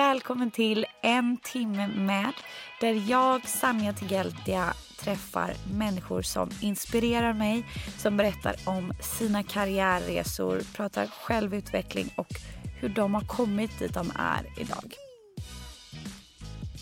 [0.00, 2.32] Välkommen till En timme med
[2.80, 7.64] där jag, Sanja Tigeltia, träffar människor som inspirerar mig,
[7.98, 12.28] som berättar om sina karriärresor, pratar självutveckling och
[12.80, 15.09] hur de har kommit dit de är idag.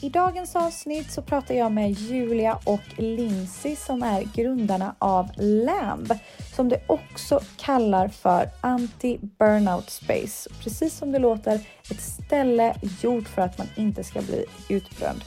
[0.01, 6.12] I dagens avsnitt så pratar jag med Julia och Lindsay som är grundarna av LAMB
[6.55, 10.51] som det också kallar för Anti-Burnout Space.
[10.63, 15.23] Precis som det låter, ett ställe gjort för att man inte ska bli utbränd.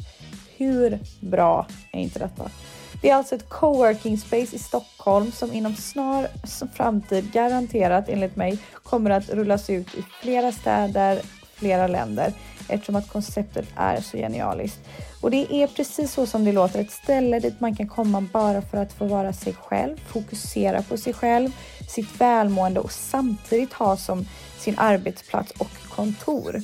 [0.58, 2.50] Hur bra är inte detta?
[3.02, 6.28] Det är alltså ett coworking space i Stockholm som inom snar
[6.74, 11.22] framtid garanterat enligt mig kommer att rullas ut i flera städer,
[11.54, 12.34] flera länder
[12.72, 14.80] eftersom att konceptet är så genialiskt.
[15.22, 18.62] Och det är precis så som det låter, ett ställe dit man kan komma bara
[18.62, 21.50] för att få vara sig själv, fokusera på sig själv,
[21.90, 24.26] sitt välmående och samtidigt ha som
[24.58, 26.62] sin arbetsplats och kontor.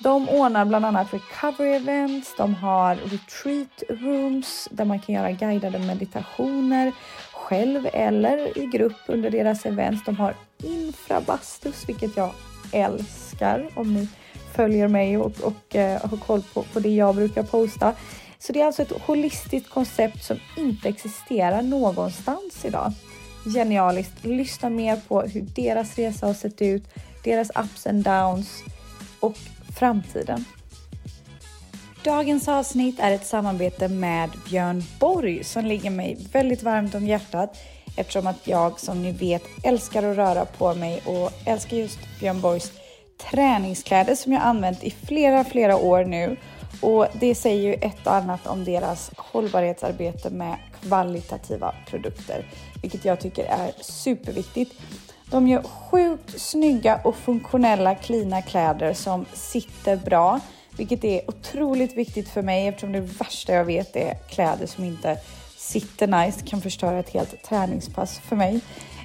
[0.00, 5.78] De ordnar bland annat recovery events, de har retreat rooms där man kan göra guidade
[5.78, 6.92] meditationer
[7.32, 10.04] själv eller i grupp under deras events.
[10.04, 12.30] De har infrabastus, vilket jag
[12.72, 14.08] älskar om ni
[14.54, 17.94] följer mig och, och eh, har koll på, på det jag brukar posta.
[18.38, 22.92] Så det är alltså ett holistiskt koncept som inte existerar någonstans idag.
[23.54, 24.24] Genialiskt.
[24.24, 26.84] Lyssna mer på hur deras resa har sett ut,
[27.24, 28.62] deras ups and downs
[29.20, 29.36] och
[29.78, 30.44] framtiden.
[32.04, 37.56] Dagens avsnitt är ett samarbete med Björn Borg som ligger mig väldigt varmt om hjärtat
[37.96, 42.40] eftersom att jag som ni vet älskar att röra på mig och älskar just Björn
[42.40, 42.72] Borgs
[43.18, 46.36] träningskläder som jag använt i flera, flera år nu.
[46.80, 52.46] Och det säger ju ett och annat om deras hållbarhetsarbete med kvalitativa produkter,
[52.82, 54.74] vilket jag tycker är superviktigt.
[55.30, 60.40] De gör sjukt snygga och funktionella klina kläder som sitter bra,
[60.76, 65.18] vilket är otroligt viktigt för mig eftersom det värsta jag vet är kläder som inte
[65.56, 68.60] sitter nice, kan förstöra ett helt träningspass för mig.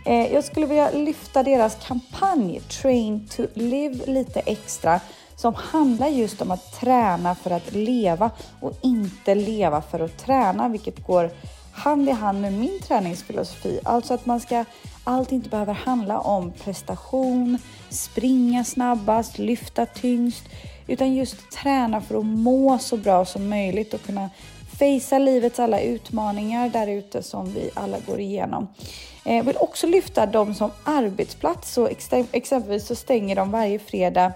[0.05, 4.99] Eh, jag skulle vilja lyfta deras kampanj Train to Live lite extra
[5.35, 10.69] som handlar just om att träna för att leva och inte leva för att träna,
[10.69, 11.31] vilket går
[11.71, 13.79] hand i hand med min träningsfilosofi.
[13.83, 14.65] Alltså att man ska,
[15.03, 17.57] allt inte behöver handla om prestation,
[17.89, 20.43] springa snabbast, lyfta tyngst,
[20.87, 24.29] utan just träna för att må så bra som möjligt och kunna
[24.79, 28.67] fejsa livets alla utmaningar där ute som vi alla går igenom.
[29.23, 31.73] Jag vill också lyfta dem som arbetsplats.
[31.73, 31.87] Så
[32.31, 34.31] exempelvis så stänger de varje fredag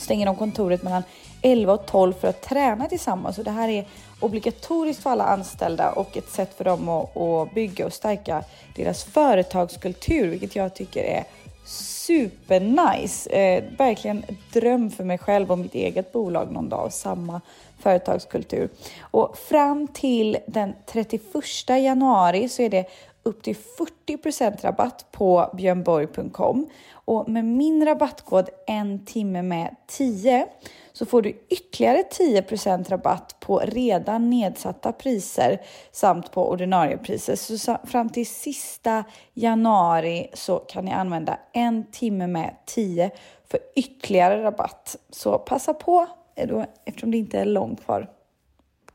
[0.00, 1.02] stänger de kontoret mellan
[1.42, 3.38] 11 och 12 för att träna tillsammans.
[3.38, 3.86] Och det här är
[4.20, 8.44] obligatoriskt för alla anställda och ett sätt för dem att, att bygga och stärka
[8.76, 11.24] deras företagskultur, vilket jag tycker är
[11.64, 13.30] supernice.
[13.30, 17.40] Eh, verkligen dröm för mig själv och mitt eget bolag någon dag, samma
[17.78, 18.68] företagskultur.
[19.00, 21.22] Och fram till den 31
[21.68, 22.86] januari så är det
[23.30, 23.56] upp till
[24.06, 30.46] 40% rabatt på björnborg.com och med min rabattkod en timme med 10
[30.92, 35.60] så får du ytterligare 10% rabatt på redan nedsatta priser
[35.92, 37.36] samt på ordinarie priser.
[37.36, 39.04] Så fram till sista
[39.34, 43.10] januari så kan ni använda en timme med 10
[43.50, 44.96] för ytterligare rabatt.
[45.10, 46.06] Så passa på
[46.84, 48.10] eftersom det inte är långt kvar.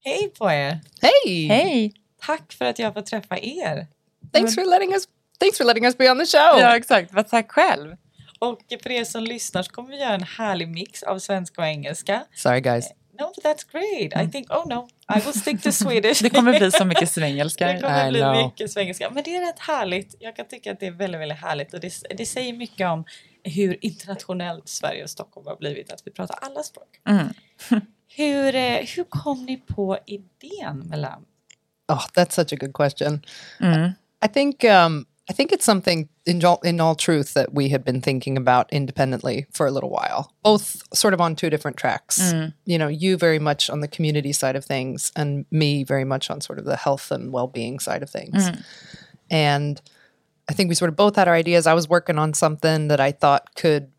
[0.03, 0.79] Hej på er!
[1.01, 1.47] Hej!
[1.47, 1.93] Hej!
[2.25, 3.87] Tack för att jag får träffa er.
[4.35, 5.07] Thanks for letting us,
[5.39, 6.59] thanks for letting us be on the show.
[6.59, 7.13] Ja, exakt.
[7.13, 7.95] Vad tack själv.
[8.39, 11.67] Och för er som lyssnar så kommer vi göra en härlig mix av svenska och
[11.67, 12.25] engelska.
[12.35, 12.89] Sorry guys.
[13.19, 14.25] No, but that's great.
[14.27, 16.23] I think, oh no, I will stick to Swedish.
[16.23, 17.67] Det kommer bli så mycket svengelska.
[17.67, 18.45] Det kommer I bli know.
[18.45, 19.09] mycket svengelska.
[19.09, 20.15] Men det är rätt härligt.
[20.19, 21.73] Jag kan tycka att det är väldigt, väldigt härligt.
[21.73, 23.05] Och det, det säger mycket om
[23.43, 25.91] hur internationellt Sverige och Stockholm har blivit.
[25.91, 26.99] Att vi pratar alla språk.
[27.09, 27.27] Mm.
[28.17, 31.27] Hur, eh, hur kom ni på idén med LAMP?
[31.87, 33.21] Oh, that's such a good question.
[33.59, 33.91] Mm.
[34.25, 37.85] I think um, I think it's something in all, in all truth that we had
[37.85, 42.33] been thinking about independently for a little while, both sort of on two different tracks.
[42.65, 46.31] You know, you very much on the community side of things, and me very much
[46.31, 48.49] on sort of the health and well being side of things.
[49.29, 49.79] And
[50.49, 51.67] I think we sort of both had our ideas.
[51.67, 53.91] I was working on something that I thought could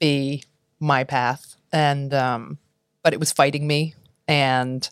[0.00, 0.42] be
[0.80, 2.58] my path, and um,
[3.04, 3.94] but it was fighting me,
[4.26, 4.88] and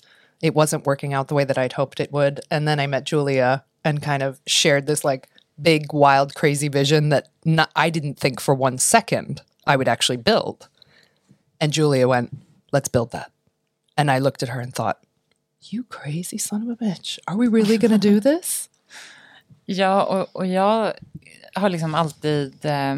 [0.46, 2.40] it wasn't working out the way that I'd hoped it would.
[2.50, 5.28] And then I met Julia and kind of shared this like
[5.60, 10.19] big, wild, crazy vision that not, I didn't think for one second I would actually
[10.19, 10.69] build.
[11.60, 12.37] And Julia went,
[12.72, 13.31] "Let's build that."
[13.96, 14.98] And I looked at her and thought,
[15.62, 17.19] "You crazy son of a bitch!
[17.26, 18.69] Are we really going to do this?"
[19.69, 20.93] Ja, och, och jag
[21.54, 22.96] har liksom alltid, eh,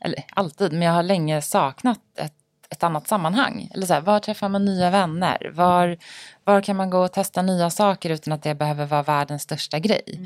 [0.00, 2.34] eller alltid, men jag har länge saknat ett,
[2.70, 3.68] ett annat sammanhang.
[3.74, 5.50] Eller så här, var träffar man nya vänner?
[5.54, 5.96] Var,
[6.44, 9.78] var kan man gå och testa nya saker utan att det behöver vara världens största
[9.78, 10.20] grej?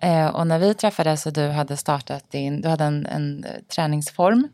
[0.00, 3.50] Eh, och när vi träffades och du hade startat din, du hade en, en eh,
[3.74, 4.48] träningsform.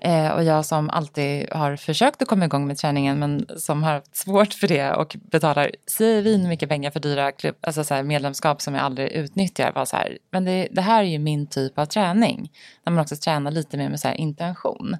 [0.00, 3.92] Eh, och jag som alltid har försökt att komma igång med träningen men som har
[3.92, 8.02] haft svårt för det och betalar svin mycket pengar för dyra klubb, alltså så här
[8.02, 9.72] medlemskap som jag aldrig utnyttjar.
[9.72, 12.50] Var så här, men det, det här är ju min typ av träning.
[12.84, 14.96] Där man också tränar lite mer med så här intention.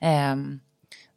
[0.00, 0.60] Ehm,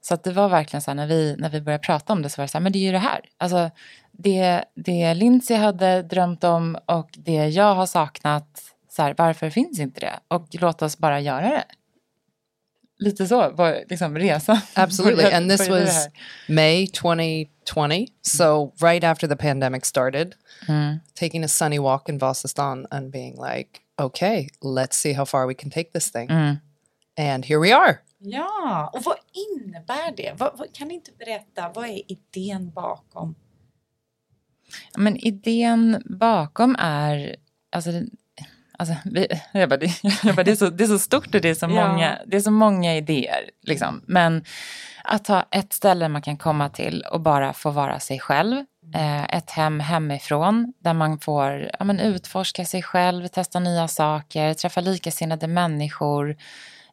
[0.07, 2.29] så att det var verkligen så här när vi, när vi började prata om det
[2.29, 3.21] så var det så här, men det är ju det här.
[3.37, 3.71] Alltså
[4.11, 9.79] det, det Lindsay hade drömt om och det jag har saknat, så här, varför finns
[9.79, 10.19] inte det?
[10.27, 11.63] Och låt oss bara göra det.
[12.99, 14.57] Lite så var liksom resan.
[14.73, 15.31] Absolutely.
[15.31, 16.07] And this was.
[16.47, 18.07] May 2020.
[18.21, 20.35] So, right after the pandemic started,
[21.13, 23.69] taking a sunny walk in Vasastan and being like,
[24.01, 26.29] okay, let's see how far we can take this thing.
[27.17, 28.01] And here we are.
[28.25, 30.33] Ja, och vad innebär det?
[30.37, 33.35] Vad, vad, kan ni inte berätta, vad är idén bakom?
[34.97, 37.35] Men idén bakom är,
[37.71, 37.91] alltså,
[38.77, 41.41] alltså vi, jag bara, det, jag bara, det, är så, det är så stort och
[41.41, 41.87] det är så, Ja.
[41.87, 43.49] många, det är så många idéer.
[43.61, 44.01] Liksom.
[44.07, 44.43] Men
[45.03, 48.65] att ha ett ställe man kan komma till och bara få vara sig själv.
[48.95, 54.53] Eh, ett hem hemifrån där man får ja, men utforska sig själv, testa nya saker,
[54.53, 56.37] träffa likasinnade människor.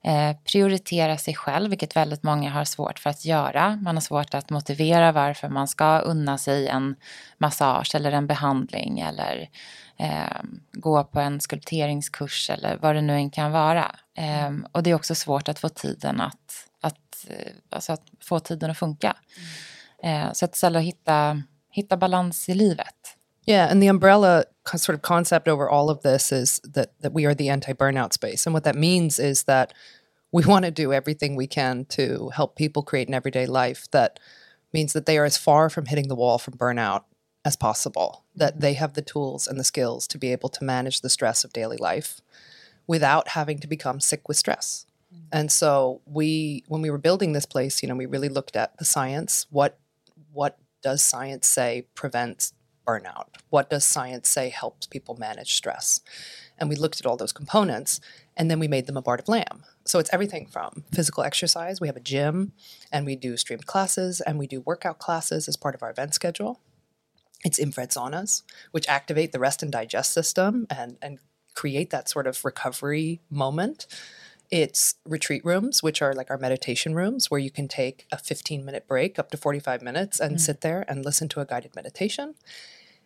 [0.05, 3.77] Eh, prioritera sig själv, vilket väldigt många har svårt för att göra.
[3.77, 6.97] Man har svårt att motivera varför man ska unna sig en
[7.39, 9.49] massage eller en behandling eller
[9.97, 13.97] eh, gå på en skulpteringskurs eller vad det nu än kan vara.
[14.17, 18.41] Eh, och det är också svårt att få tiden att, att, eh, alltså att få
[18.41, 19.17] tiden att funka.
[20.03, 23.17] Eh, så att istället hitta, hitta balans i livet.
[23.45, 24.45] Yeah, and the umbrella
[24.77, 28.47] sort of concept over all of this is that that we are the anti-burnout space,
[28.47, 29.73] and what that means is that
[30.31, 34.19] we want to do everything we can to help people create an everyday life that
[34.73, 37.05] means that they are as far from hitting the wall from burnout
[37.45, 38.25] as possible.
[38.35, 41.45] That they have the tools and the skills to be able to manage the stress
[41.45, 42.21] of daily life
[42.87, 44.87] without having to become sick with stress.
[45.15, 45.19] Mm.
[45.33, 48.77] And so we when we were building this place, you know, we really looked at
[48.79, 49.47] the science.
[49.51, 49.79] What
[50.33, 52.55] what does science say prevents
[52.87, 53.27] burnout?
[53.51, 56.01] What does science say helps people manage stress?
[56.59, 58.01] And we looked at all those components
[58.37, 59.65] and then we made them a Bart of Lamb.
[59.85, 62.53] So it's everything from physical exercise, we have a gym,
[62.93, 66.15] and we do streamed classes and we do workout classes as part of our event
[66.15, 66.61] schedule.
[67.45, 71.19] It's infrared saunas, which activate the rest and digest system and, and
[71.55, 73.87] create that sort of recovery moment.
[74.53, 78.63] It's retreat rooms, which are like our meditation rooms, where you can take a 15
[78.67, 80.41] minute break, up to 45 minutes, and mm.
[80.41, 82.35] sit there and listen to a guided meditation.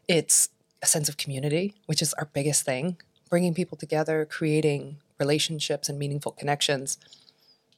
[0.09, 0.49] It's
[0.83, 2.97] a sense of community, which is our biggest thing,
[3.31, 6.99] bringing people together, creating relationships and meaningful connections.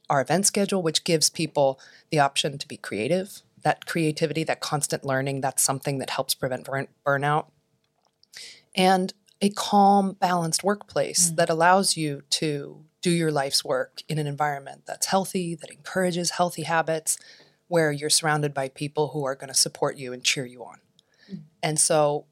[0.09, 3.43] Our event schedule, which gives people the option to be creative.
[3.61, 7.45] That creativity, that constant learning, that's something that helps prevent burn- burnout.
[8.73, 11.35] And a calm, balanced workplace mm.
[11.35, 16.31] that allows you to do your life's work in an environment that's healthy, that encourages
[16.31, 17.17] healthy habits,
[17.67, 20.79] where you're surrounded by people who are going to support you and cheer you on.
[21.31, 21.41] Mm.
[21.63, 22.25] And so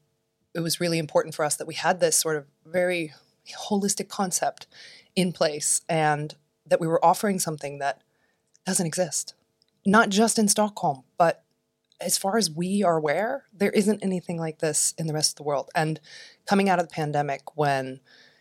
[0.54, 3.12] it was really important for us that we had this sort of very
[3.68, 4.66] holistic concept
[5.14, 6.34] in place and
[6.66, 8.02] that we were offering something that
[8.66, 9.34] doesn't exist.
[9.86, 11.44] Not just in Stockholm, but
[12.00, 15.36] as far as we are aware, there isn't anything like this in the rest of
[15.36, 15.70] the world.
[15.74, 16.00] And
[16.46, 18.00] coming out of the pandemic, when,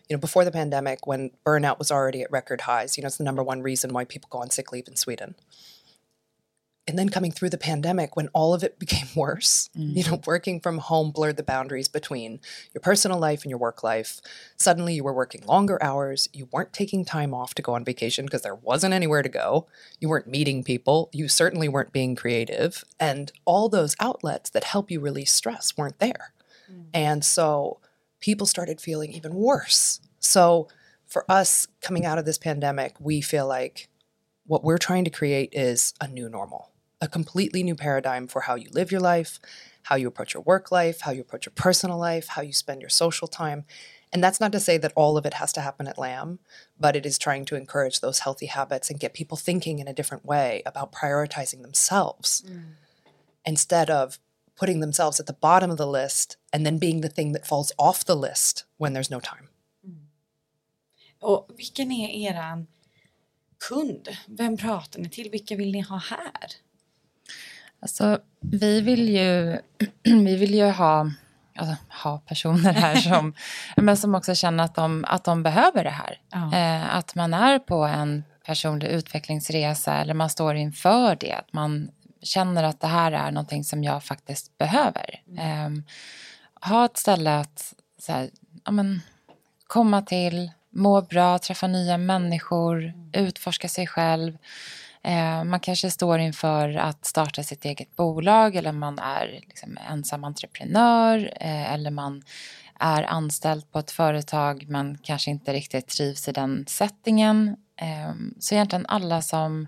[0.10, 3.18] you know, before the pandemic, when burnout was already at record highs, you know, it's
[3.18, 5.36] the number one reason why people go on sick leave in Sweden.
[6.90, 10.26] And then coming through the pandemic, when all of it became worse, you know, mm.
[10.28, 12.40] working from home blurred the boundaries between
[12.74, 14.22] your personal life and your work life.
[14.56, 16.30] Suddenly you were working longer hours.
[16.32, 19.68] You weren't taking time off to go on vacation because there wasn't anywhere to go.
[20.00, 21.10] You weren't meeting people.
[21.12, 22.86] You certainly weren't being creative.
[22.98, 26.32] And all those outlets that help you release stress weren't there.
[26.72, 26.86] Mm.
[26.94, 27.80] And so
[28.19, 30.00] people started feeling even worse.
[30.19, 30.67] So
[31.05, 33.88] for us coming out of this pandemic, we feel like
[34.45, 36.71] what we're trying to create is a new normal,
[37.01, 39.39] a completely new paradigm for how you live your life,
[39.83, 42.81] how you approach your work life, how you approach your personal life, how you spend
[42.81, 43.65] your social time.
[44.12, 46.39] And that's not to say that all of it has to happen at LAMB,
[46.79, 49.93] but it is trying to encourage those healthy habits and get people thinking in a
[49.93, 52.63] different way about prioritizing themselves mm.
[53.45, 54.19] instead of
[54.60, 57.74] putting themselves at the bottom of the list and then being the thing that falls
[57.78, 59.48] off the list when there's no time.
[61.22, 62.68] Och vilken är eran
[63.70, 64.08] kund?
[64.28, 65.30] Vem pratar ni till?
[65.30, 66.50] Vilka vill ni ha här?
[67.80, 69.60] Alltså, vi vill ju,
[70.04, 71.12] vi vill ju ha,
[71.56, 73.34] alltså, ha personer här som,
[73.76, 76.22] men som också känner att de, att de behöver det här.
[76.32, 76.58] Ja.
[76.58, 81.34] Eh, att man är på en personlig utvecklingsresa eller man står inför det.
[81.34, 81.92] Att man
[82.27, 85.22] känner att det här är någonting som jag faktiskt behöver.
[85.38, 85.69] Eh,
[86.69, 88.29] ha ett ställe att så här,
[88.65, 89.01] ja, men,
[89.67, 94.38] komma till, må bra, träffa nya människor, utforska sig själv.
[95.03, 100.24] Eh, man kanske står inför att starta sitt eget bolag eller man är liksom ensam
[100.24, 102.24] entreprenör eh, eller man
[102.79, 107.55] är anställd på ett företag men kanske inte riktigt trivs i den settingen.
[107.81, 109.67] Eh, så egentligen alla som,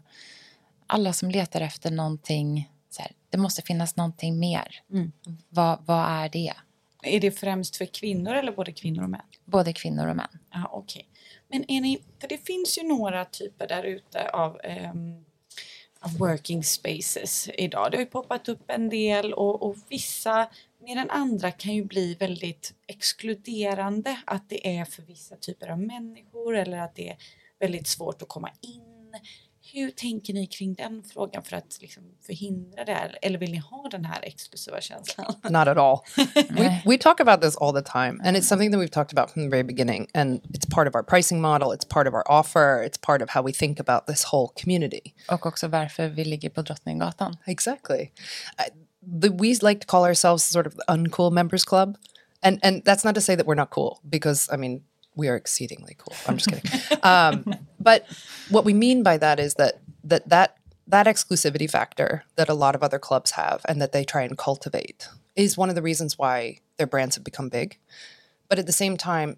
[0.89, 4.84] alla som letar efter någonting, så här, det måste finnas någonting mer.
[5.50, 6.53] Vad, vad är det?
[7.03, 9.22] Är det främst för kvinnor eller både kvinnor och män?
[9.46, 10.39] Både kvinnor och män.
[10.51, 11.08] Ja, okej.
[11.48, 15.25] Men är ni, för det finns ju några typer där ute av, ehm,
[16.00, 17.91] av working spaces idag.
[17.91, 20.50] Det har ju poppat upp en del och, och vissa
[20.81, 24.22] mer än andra kan ju bli väldigt exkluderande.
[24.25, 27.17] Att det är för vissa typer av människor eller att det är
[27.60, 29.13] väldigt svårt att komma in.
[29.73, 32.93] Hur tänker ni kring den frågan för att liksom förhindra det?
[32.93, 33.17] här?
[33.21, 35.35] Eller vill ni ha den här exklusiva känslan?
[35.49, 35.99] Not at all.
[36.49, 39.31] we, we talk about this all the time, and it's something that we've talked about
[39.31, 40.07] from the very beginning.
[40.13, 43.29] And it's part of our pricing model, it's part of our offer, it's part of
[43.29, 45.13] how we think about this whole community.
[45.31, 47.38] Och också varför vi ligger på Drottninggatan.
[47.45, 48.11] Exactly.
[48.57, 48.69] I,
[49.21, 51.97] the, we like to call ourselves sort of the uncool members club.
[52.41, 54.83] And, and that's not to say that we're not cool, because, I mean,
[55.19, 56.15] we are exceedingly cool.
[56.27, 56.99] I'm just kidding.
[57.03, 57.45] um,
[57.79, 58.05] but
[58.49, 60.55] what we mean by that is that, that that
[60.88, 64.35] that exclusivity factor that a lot of other clubs have and that they try and
[64.38, 67.77] cultivate is one of the reasons why their brands have become big.
[68.47, 69.38] But at the same time,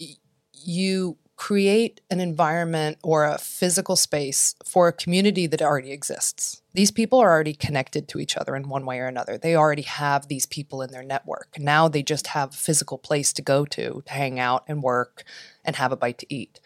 [0.00, 0.14] y-
[0.54, 6.62] you create an environment or a physical space for a community that already exists.
[6.72, 9.36] These people are already connected to each other in one way or another.
[9.36, 11.56] They already have these people in their network.
[11.58, 15.24] Now they just have a physical place to go to to hang out and work
[15.64, 16.58] and have a bite to eat.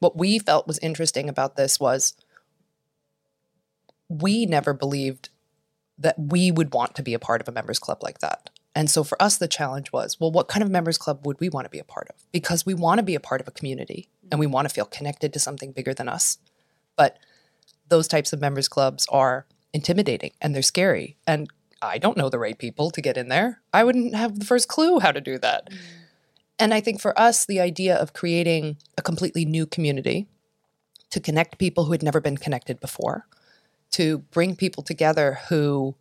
[0.00, 2.14] What we felt was interesting about this was
[4.08, 5.30] we never believed
[5.96, 8.50] that we would want to be a part of a members club like that.
[8.74, 11.48] And so for us, the challenge was well, what kind of members club would we
[11.48, 12.16] want to be a part of?
[12.32, 14.86] Because we want to be a part of a community and we want to feel
[14.86, 16.38] connected to something bigger than us.
[16.96, 17.18] But
[17.88, 21.16] those types of members clubs are intimidating and they're scary.
[21.26, 21.48] And
[21.82, 23.60] I don't know the right people to get in there.
[23.72, 25.70] I wouldn't have the first clue how to do that.
[25.70, 25.76] Mm.
[26.58, 30.28] And I think for us, the idea of creating a completely new community
[31.10, 33.26] to connect people who had never been connected before,
[33.92, 35.94] to bring people together who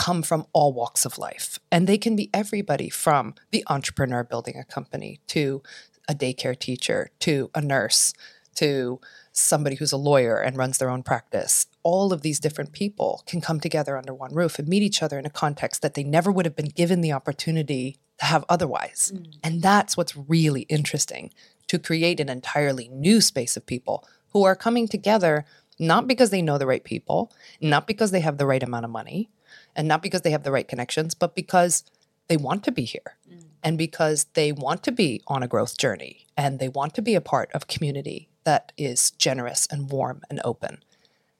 [0.00, 1.58] come from all walks of life.
[1.70, 5.62] And they can be everybody from the entrepreneur building a company to
[6.08, 8.14] a daycare teacher to a nurse
[8.54, 8.98] to
[9.32, 11.66] somebody who's a lawyer and runs their own practice.
[11.82, 15.18] All of these different people can come together under one roof and meet each other
[15.18, 19.12] in a context that they never would have been given the opportunity to have otherwise.
[19.14, 19.34] Mm.
[19.44, 21.30] And that's what's really interesting
[21.68, 25.44] to create an entirely new space of people who are coming together
[25.78, 28.90] not because they know the right people, not because they have the right amount of
[28.90, 29.30] money,
[29.76, 31.84] and not because they have the right connections, but because
[32.28, 33.16] they want to be here.
[33.30, 33.44] Mm.
[33.62, 36.26] And because they want to be on a growth journey.
[36.36, 40.40] And they want to be a part of community that is generous and warm and
[40.44, 40.82] open.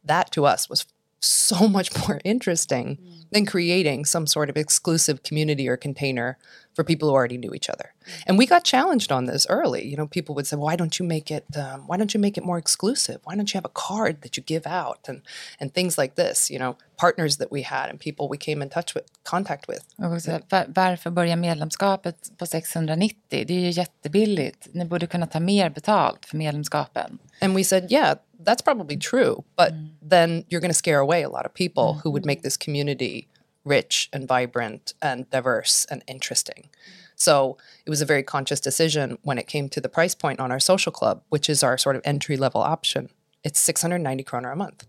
[0.04, 0.84] That to us was
[1.20, 3.30] so much more interesting mm.
[3.30, 6.38] than creating some sort of exclusive community or container
[6.74, 7.92] for people who already knew each other.
[8.26, 9.86] And we got challenged on this early.
[9.86, 11.44] You know, people would say, "Why don't you make it?
[11.56, 13.18] Um, why don't you make it more exclusive?
[13.24, 15.22] Why don't you have a card that you give out and
[15.60, 18.68] and things like this?" You know, partners that we had and people we came in
[18.68, 19.84] touch with, contact with.
[19.96, 20.10] Och
[20.50, 23.16] var, varför börja medlemskapet på 690?
[23.28, 24.68] Det är ju jättebilligt.
[24.72, 27.18] Ni borde kunna ta mer betalt för medlemskapen.
[27.40, 29.72] And we said, yeah, that's probably true, but
[30.10, 33.26] then you're going to scare away a lot of people who would make this community
[33.64, 36.68] rich and vibrant and diverse and interesting.
[37.14, 40.50] So it was a very conscious decision when it came to the price point on
[40.50, 43.10] our social club, which is our sort of entry level option.
[43.44, 44.86] It's 690 kroner a month.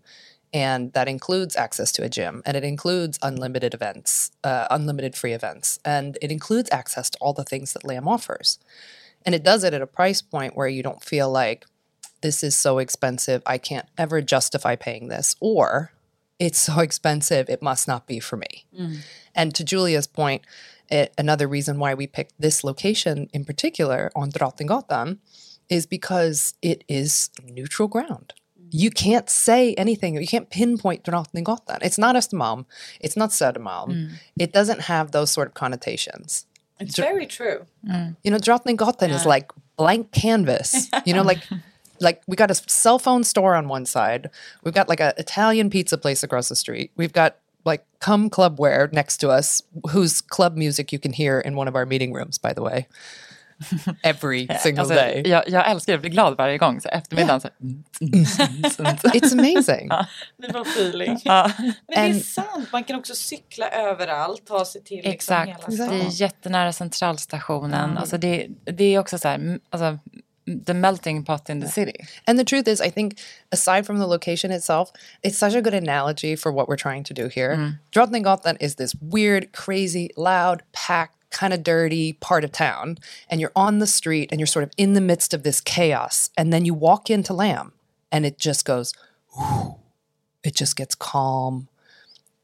[0.54, 5.32] And that includes access to a gym and it includes unlimited events, uh, unlimited free
[5.32, 8.58] events, and it includes access to all the things that LAMB offers.
[9.24, 11.64] And it does it at a price point where you don't feel like
[12.22, 15.92] this is so expensive, I can't ever justify paying this, or
[16.42, 18.66] it's so expensive, it must not be for me.
[18.76, 18.96] Mm.
[19.32, 20.42] And to Julia's point,
[20.90, 25.18] it, another reason why we picked this location in particular on Drottninggatan
[25.68, 28.34] is because it is neutral ground.
[28.60, 28.68] Mm.
[28.72, 30.16] You can't say anything.
[30.16, 31.78] You can't pinpoint Drottninggatan.
[31.80, 32.66] It's not Östermalm.
[32.98, 33.90] It's not Södermalm.
[33.90, 34.10] Mm.
[34.36, 36.46] It doesn't have those sort of connotations.
[36.80, 37.66] It's very true.
[38.24, 40.90] You know, Drottninggatan is like blank canvas.
[41.04, 41.46] You know, like
[42.02, 44.30] like we got a cell phone store on one side.
[44.64, 46.90] We've got like a Italian pizza place across the street.
[46.96, 47.32] We've got
[47.64, 51.74] like Come Clubwear next to us, whose club music you can hear in one of
[51.76, 52.86] our meeting rooms, by the way.
[54.02, 55.22] Every single Alltså, day.
[55.26, 56.80] jag, jag älskar att bli glad varje gång.
[56.80, 57.48] Så eftermiddagen så...
[58.00, 59.88] It's amazing.
[60.38, 61.20] Det var feeling.
[61.24, 65.12] Ja, Men det är And- sant, man kan också cykla överallt, ta sig till liksom
[65.12, 65.48] exakt.
[65.48, 66.00] hela Det stan.
[66.00, 67.98] är jättenära centralstationen.
[67.98, 69.98] Alltså det, det är också så här, alltså,
[70.46, 71.94] the melting pot in the city.
[72.26, 73.18] And the truth is, I think,
[73.52, 77.14] aside from the location itself, it's such a good analogy for what we're trying to
[77.14, 77.56] do here.
[77.56, 77.78] Mm.
[77.92, 82.98] Drottninggatan is this weird, crazy, loud, packed, kind of dirty part of town.
[83.28, 86.30] And you're on the street and you're sort of in the midst of this chaos.
[86.36, 87.72] And then you walk into Lamb
[88.10, 88.92] and it just goes,
[90.44, 91.68] it just gets calm.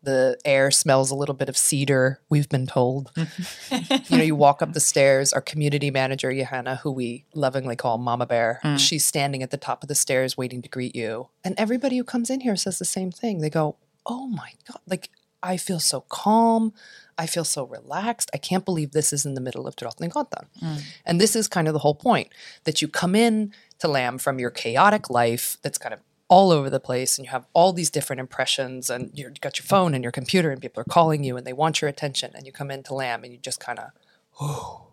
[0.03, 3.11] The air smells a little bit of cedar, we've been told.
[3.17, 5.33] you know, you walk up the stairs.
[5.33, 8.79] Our community manager, Johanna, who we lovingly call Mama Bear, mm.
[8.79, 11.29] she's standing at the top of the stairs waiting to greet you.
[11.43, 13.41] And everybody who comes in here says the same thing.
[13.41, 13.77] They go,
[14.07, 15.11] Oh my God, like
[15.43, 16.73] I feel so calm.
[17.17, 18.31] I feel so relaxed.
[18.33, 20.47] I can't believe this is in the middle of Drottninggatan.
[20.63, 20.83] Mm.
[21.05, 22.29] And this is kind of the whole point
[22.65, 26.71] that you come in to Lamb from your chaotic life that's kind of all over
[26.71, 30.05] the place and you have all these different impressions and you've got your phone and
[30.05, 32.71] your computer and people are calling you and they want your attention and you come
[32.71, 34.89] into Lamb and you just kind of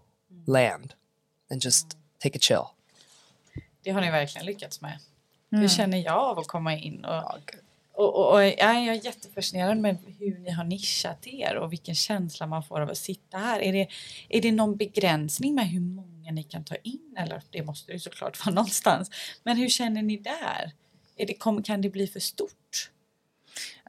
[0.48, 0.96] land
[1.50, 2.72] and just take a chill.
[3.84, 5.00] Det har ni verkligen lyckats med.
[5.52, 7.06] Hur känner jag av att komma in?
[7.06, 7.42] Och,
[7.94, 11.96] och, och, och ja, jag är jättefascinerad med hur ni har nischat er och vilken
[11.96, 13.62] känsla man får av att sitta här.
[13.62, 13.88] Är det,
[14.30, 17.16] är det någon begränsning med hur många ni kan ta in?
[17.18, 19.12] Eller det måste ju såklart vara någonstans.
[19.44, 20.72] Men hur känner ni där?
[21.18, 22.90] Är det, kan det bli för stort?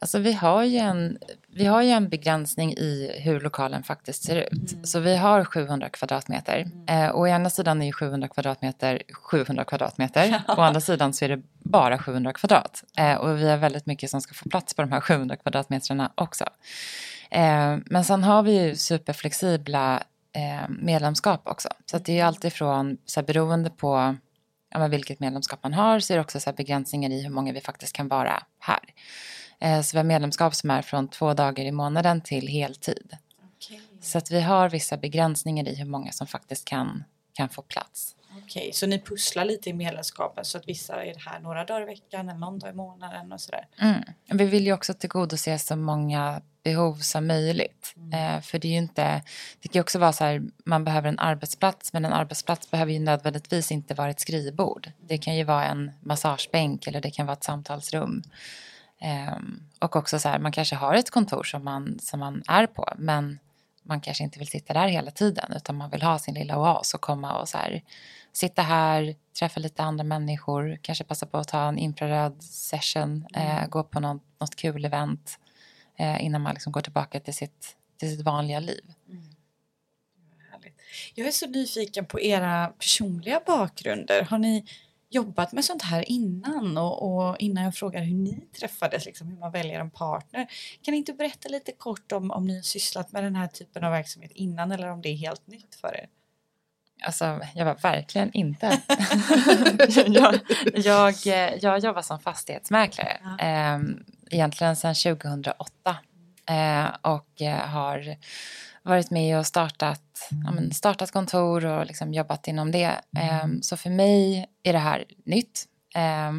[0.00, 4.88] Alltså vi har, ju en, vi har en begränsning i hur lokalen faktiskt ser ut.
[4.88, 6.66] Så vi har 700 kvadratmeter.
[6.86, 10.42] Eh, och å ena sidan är ju 700 kvadratmeter 700 kvadratmeter.
[10.48, 12.84] Å andra sidan så är det bara 700 kvadrat.
[12.98, 16.12] Eh, och vi har väldigt mycket som ska få plats på de här 700 kvadratmetrarna
[16.14, 16.44] också.
[17.30, 21.68] Eh, men sen har vi ju superflexibla eh, medlemskap också.
[21.86, 24.16] Så det är ju alltifrån, så här, beroende på
[24.76, 27.30] ja, men vilket medlemskap man har, så är det också så här, begränsningar i hur
[27.30, 28.80] många vi faktiskt kan vara här.
[29.60, 33.16] Eh, så vi har medlemskap som är från två dagar i månaden till heltid.
[34.00, 38.16] Så att vi har vissa begränsningar i hur många som faktiskt kan, kan få plats.
[38.44, 41.84] Okej, så ni pusslar lite i medlemskapen så att vissa är här några dagar i
[41.84, 43.68] veckan eller någon dag i månaden och sådär.
[43.78, 44.02] Mm.
[44.28, 47.94] Vi vill ju också tillgodose så många behov som möjligt.
[48.12, 49.22] Eh, för det är ju inte,
[49.60, 52.92] det kan ju också vara så här, man behöver en arbetsplats men en arbetsplats behöver
[52.92, 54.90] ju nödvändigtvis inte vara ett skrivbord.
[55.00, 58.22] Det kan ju vara en massagebänk eller det kan vara ett samtalsrum.
[59.00, 62.66] Ehm, och också så här, man kanske har ett kontor som man, som man är
[62.66, 63.38] på men
[63.82, 66.94] man kanske inte vill sitta där hela tiden utan man vill ha sin lilla oas
[66.94, 67.82] och komma och så här,
[68.32, 73.66] sitta här, träffa lite andra människor, kanske passa på att ta en infraröd session, eh,
[73.68, 75.38] gå på något, något kul event
[75.98, 78.92] eh, innan man liksom går tillbaka till sitt, till sitt vanliga liv.
[80.50, 80.80] Härligt.
[81.14, 84.22] Jag är så nyfiken på era personliga bakgrunder.
[84.22, 84.64] Har ni
[85.08, 86.78] jobbat med sånt här innan?
[86.78, 90.46] Och, och innan jag frågar hur ni träffades, liksom, hur man väljer en partner.
[90.82, 93.84] Kan ni inte berätta lite kort om, om ni har sysslat med den här typen
[93.84, 96.08] av verksamhet innan eller om det är helt nytt för er?
[97.02, 98.66] Alltså, jag var verkligen inte.
[100.06, 100.40] jag,
[100.74, 101.14] jag,
[101.62, 103.20] jag jobbar som fastighetsmäklare.
[103.38, 103.78] Eh,
[104.30, 105.96] egentligen sedan 2008.
[106.48, 108.16] Eh, och eh, har
[108.82, 110.30] varit med och startat,
[110.72, 113.00] startat kontor och liksom jobbat inom det.
[113.18, 115.64] Eh, så för mig är det här nytt.
[115.94, 116.32] Eh,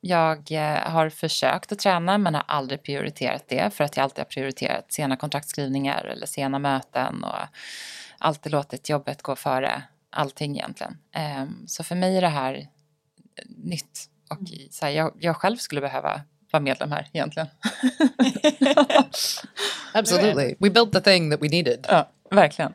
[0.00, 4.18] jag eh, har försökt att träna men har aldrig prioriterat det för att jag alltid
[4.18, 7.38] har prioriterat sena kontraktskrivningar eller sena möten och
[8.18, 10.98] alltid låtit jobbet gå före allting egentligen.
[11.12, 12.68] Ehm, så för mig är det här
[13.46, 14.38] nytt och
[14.70, 16.20] så här, jag, jag själv skulle behöva
[16.54, 17.48] vara medlem här egentligen.
[19.94, 20.56] Absolutely.
[20.60, 21.86] We built the thing that we needed.
[21.88, 22.74] ja, verkligen.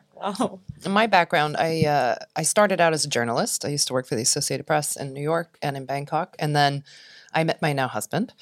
[0.84, 3.64] In my background, I uh, I started out as a journalist.
[3.64, 6.54] I used to work for the Associated Press in New York and in Bangkok, and
[6.54, 6.82] then
[7.34, 8.32] I met my now husband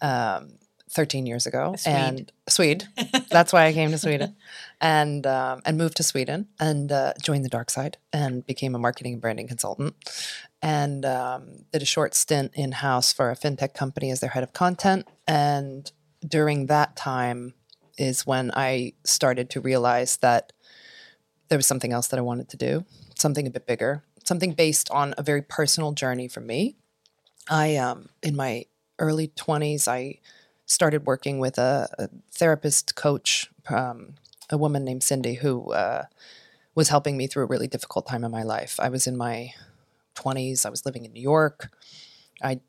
[0.00, 0.58] um,
[0.90, 1.74] 13 years ago.
[1.76, 1.96] Swede.
[1.96, 2.84] And Swede.
[3.30, 4.36] That's why I came to Sweden,
[4.84, 8.78] and um, and moved to Sweden and uh, joined the dark side and became a
[8.78, 9.94] marketing and branding consultant,
[10.60, 14.42] and um, did a short stint in house for a fintech company as their head
[14.42, 15.08] of content.
[15.26, 17.54] And during that time
[17.96, 20.52] is when I started to realize that
[21.48, 22.84] there was something else that I wanted to do,
[23.16, 26.76] something a bit bigger, something based on a very personal journey for me.
[27.48, 28.66] I um, in my
[28.98, 30.20] early twenties, I
[30.66, 34.14] started working with a, a therapist coach, um,
[34.50, 36.04] a woman named Cindy, who uh,
[36.74, 38.78] was helping me through a really difficult time in my life.
[38.80, 39.52] I was in my
[40.16, 41.70] 20s, I was living in New York.
[42.42, 42.60] I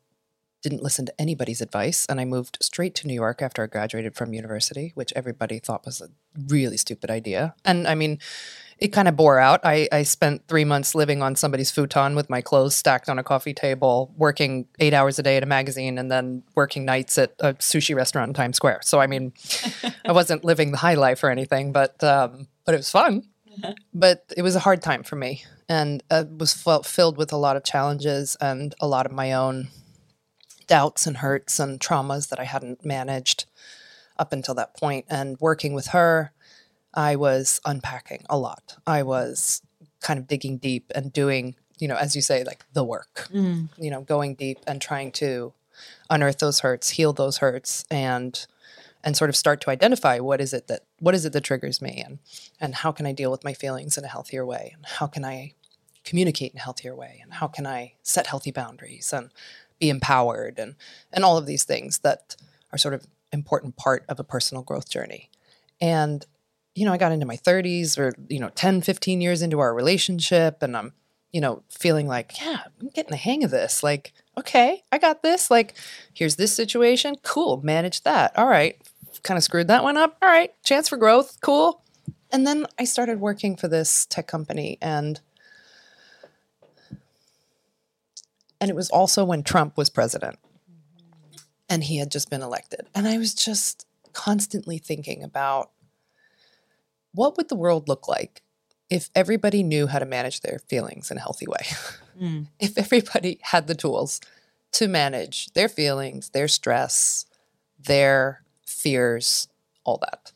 [0.62, 4.16] didn't listen to anybody's advice, and I moved straight to New York after I graduated
[4.16, 6.08] from university, which everybody thought was a
[6.48, 7.54] really stupid idea.
[7.64, 8.18] And I mean,
[8.78, 9.60] it kind of bore out.
[9.64, 13.22] I, I spent three months living on somebody's futon with my clothes stacked on a
[13.22, 17.32] coffee table, working eight hours a day at a magazine, and then working nights at
[17.40, 18.80] a sushi restaurant in Times Square.
[18.82, 19.32] So I mean,
[20.04, 23.22] I wasn't living the high life or anything, but um, but it was fun.
[23.94, 27.38] But it was a hard time for me, and it was felt filled with a
[27.38, 29.68] lot of challenges and a lot of my own
[30.66, 33.46] doubts and hurts and traumas that I hadn't managed
[34.18, 35.06] up until that point.
[35.08, 36.32] And working with her
[36.96, 38.76] I was unpacking a lot.
[38.86, 39.62] I was
[40.00, 43.68] kind of digging deep and doing, you know, as you say, like the work, mm.
[43.78, 45.52] you know, going deep and trying to
[46.08, 48.46] unearth those hurts, heal those hurts, and
[49.04, 51.80] and sort of start to identify what is it that what is it that triggers
[51.80, 52.18] me and
[52.60, 55.24] and how can I deal with my feelings in a healthier way and how can
[55.24, 55.52] I
[56.02, 59.30] communicate in a healthier way and how can I set healthy boundaries and
[59.78, 60.74] be empowered and
[61.12, 62.36] and all of these things that
[62.72, 65.30] are sort of important part of a personal growth journey.
[65.80, 66.24] And
[66.76, 69.74] you know, I got into my 30s or, you know, 10, 15 years into our
[69.74, 70.92] relationship and I'm,
[71.32, 73.82] you know, feeling like, yeah, I'm getting the hang of this.
[73.82, 75.50] Like, okay, I got this.
[75.50, 75.74] Like,
[76.12, 77.16] here's this situation.
[77.22, 77.62] Cool.
[77.62, 78.38] Manage that.
[78.38, 78.76] All right.
[79.22, 80.18] Kind of screwed that one up.
[80.20, 80.52] All right.
[80.64, 81.38] Chance for growth.
[81.40, 81.82] Cool.
[82.30, 85.20] And then I started working for this tech company and
[88.60, 90.38] and it was also when Trump was president
[91.70, 92.86] and he had just been elected.
[92.94, 95.70] And I was just constantly thinking about
[97.16, 98.42] what would the world look like
[98.88, 101.66] if everybody knew how to manage their feelings in a healthy way?
[102.20, 102.46] Mm.
[102.60, 104.20] if everybody had the tools
[104.72, 107.24] to manage their feelings, their stress,
[107.82, 109.48] their fears,
[109.84, 110.32] all that.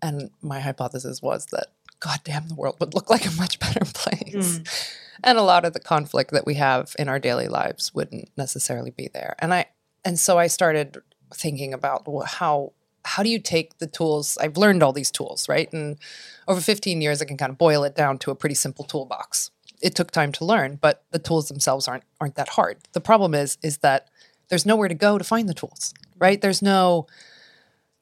[0.00, 1.68] And my hypothesis was that,
[2.00, 4.58] goddamn, the world would look like a much better place.
[4.58, 4.98] Mm.
[5.24, 8.90] And a lot of the conflict that we have in our daily lives wouldn't necessarily
[8.90, 9.36] be there.
[9.38, 9.66] And I,
[10.04, 10.98] and so I started
[11.34, 12.72] thinking about how
[13.04, 14.38] how do you take the tools?
[14.40, 15.72] I've learned all these tools, right?
[15.72, 15.98] And
[16.46, 19.50] over 15 years, I can kind of boil it down to a pretty simple toolbox.
[19.80, 22.78] It took time to learn, but the tools themselves aren't aren't that hard.
[22.92, 24.08] The problem is is that
[24.48, 26.40] there's nowhere to go to find the tools, right?
[26.40, 27.06] There's no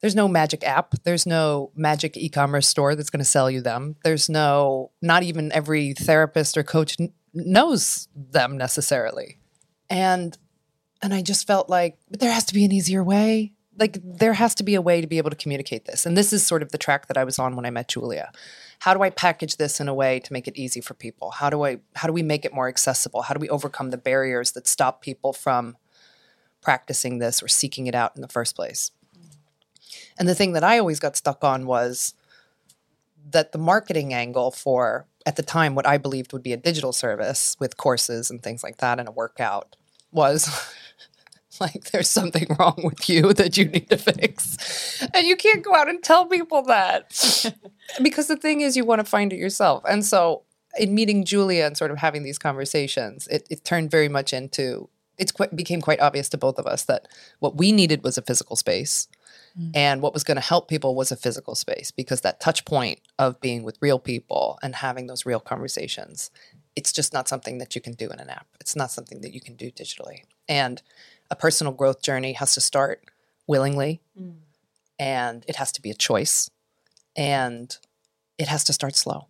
[0.01, 0.93] there's no magic app.
[1.03, 3.95] There's no magic e-commerce store that's going to sell you them.
[4.03, 9.39] There's no not even every therapist or coach n- knows them necessarily.
[9.89, 10.37] And
[11.01, 14.33] and I just felt like but there has to be an easier way like there
[14.33, 16.05] has to be a way to be able to communicate this.
[16.05, 18.31] And this is sort of the track that I was on when I met Julia.
[18.79, 21.31] How do I package this in a way to make it easy for people?
[21.31, 23.23] How do I how do we make it more accessible?
[23.23, 25.77] How do we overcome the barriers that stop people from
[26.61, 28.91] practicing this or seeking it out in the first place?
[30.17, 32.13] And the thing that I always got stuck on was
[33.31, 36.91] that the marketing angle for at the time what I believed would be a digital
[36.91, 39.75] service with courses and things like that and a workout
[40.11, 40.49] was
[41.61, 45.07] like there's something wrong with you that you need to fix.
[45.13, 47.45] And you can't go out and tell people that.
[48.01, 49.83] because the thing is you want to find it yourself.
[49.87, 50.43] And so
[50.77, 54.89] in meeting Julia and sort of having these conversations, it, it turned very much into
[55.17, 57.07] it quite, became quite obvious to both of us that
[57.39, 59.07] what we needed was a physical space.
[59.59, 59.71] Mm.
[59.75, 62.99] And what was going to help people was a physical space because that touch point
[63.19, 66.31] of being with real people and having those real conversations,
[66.75, 68.47] it's just not something that you can do in an app.
[68.59, 70.23] It's not something that you can do digitally.
[70.47, 70.81] And
[71.31, 73.01] a personal growth journey has to start
[73.47, 74.35] willingly mm.
[74.99, 76.51] and it has to be a choice
[77.15, 77.77] and
[78.37, 79.27] it has to start slow.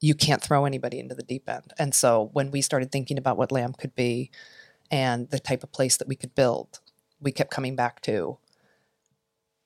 [0.00, 1.72] You can't throw anybody into the deep end.
[1.78, 4.30] And so when we started thinking about what Lamb could be
[4.90, 6.80] and the type of place that we could build,
[7.20, 8.38] we kept coming back to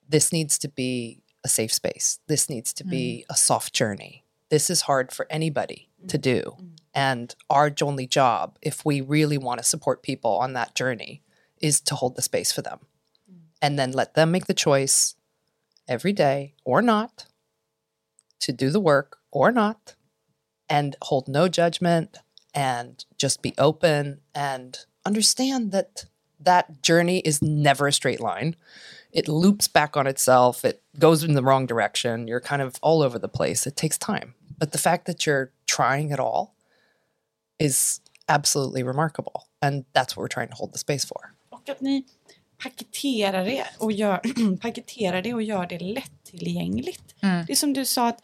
[0.07, 2.19] this needs to be a safe space.
[2.27, 2.89] This needs to mm.
[2.89, 4.23] be a soft journey.
[4.49, 6.07] This is hard for anybody mm.
[6.09, 6.55] to do.
[6.57, 6.69] Mm.
[6.93, 11.23] And our only job, if we really want to support people on that journey,
[11.61, 12.79] is to hold the space for them
[13.61, 15.15] and then let them make the choice
[15.87, 17.25] every day or not
[18.39, 19.95] to do the work or not
[20.69, 22.17] and hold no judgment
[22.53, 26.05] and just be open and understand that
[26.39, 28.55] that journey is never a straight line
[29.17, 30.65] it loops back on itself.
[30.65, 32.27] It goes in the wrong direction.
[32.27, 33.65] You're kind of all over the place.
[33.65, 34.35] It takes time.
[34.57, 36.55] But the fact that you're trying it all
[37.59, 39.47] is absolutely remarkable.
[39.61, 41.33] And that's what we're trying to hold the space for.
[41.69, 42.05] Att ni
[42.63, 44.21] paketerar det och gör,
[44.61, 47.15] paketerar det, och gör det lättillgängligt.
[47.21, 47.45] Mm.
[47.45, 48.21] Det är som du sa att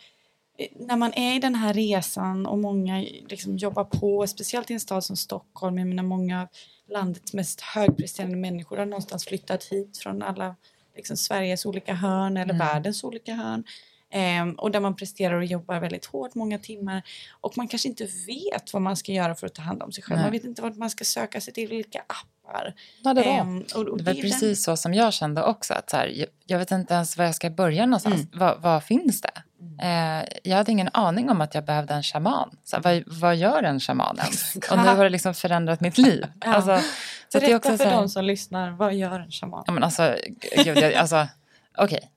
[0.58, 4.74] eh, när man är i den här resan och många liksom jobbar på, speciellt i
[4.74, 6.48] en stad som Stockholm, jag menar många av
[6.90, 10.56] landets mest högpresterande människor har någonstans flyttat hit från alla
[10.96, 13.64] liksom Sveriges olika hörn eller världens olika hörn.
[14.10, 17.04] Ehm, och där man presterar och jobbar väldigt hårt många timmar
[17.42, 20.04] och man kanske inte vet vad man ska göra för att ta hand om sig
[20.04, 20.18] själv.
[20.18, 20.26] Nej.
[20.26, 22.33] Man vet inte vart man ska söka sig till, vilka appar.
[23.04, 23.34] Not at all.
[23.34, 25.74] Ehm, och, och Det var precis så som jag kände också.
[25.74, 28.16] Att så här, jag, jag vet inte ens var jag ska börja någonstans.
[28.16, 28.30] Mm.
[28.34, 29.42] Vad, vad finns det?
[29.82, 32.50] Eh, jag hade ingen aning om att jag behövde en shaman.
[32.64, 34.56] Så, vad, vad gör en shaman ens?
[34.72, 36.26] Och nu har det liksom förändrat mitt liv.
[36.46, 36.54] Ja.
[36.56, 36.80] Alltså,
[37.30, 39.32] så att det är Berätta också för så här, de som lyssnar, vad gör en
[39.32, 39.64] shaman?
[39.68, 40.16] ja, men alltså,
[40.64, 41.28] gud, jag, alltså,
[41.78, 42.10] okej.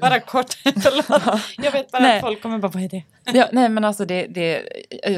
[0.00, 0.46] Bara kort.
[1.58, 2.16] Jag vet bara Nej.
[2.16, 3.02] att folk kommer bara, vad är det?
[3.32, 4.62] Ja, nej men alltså, det, det,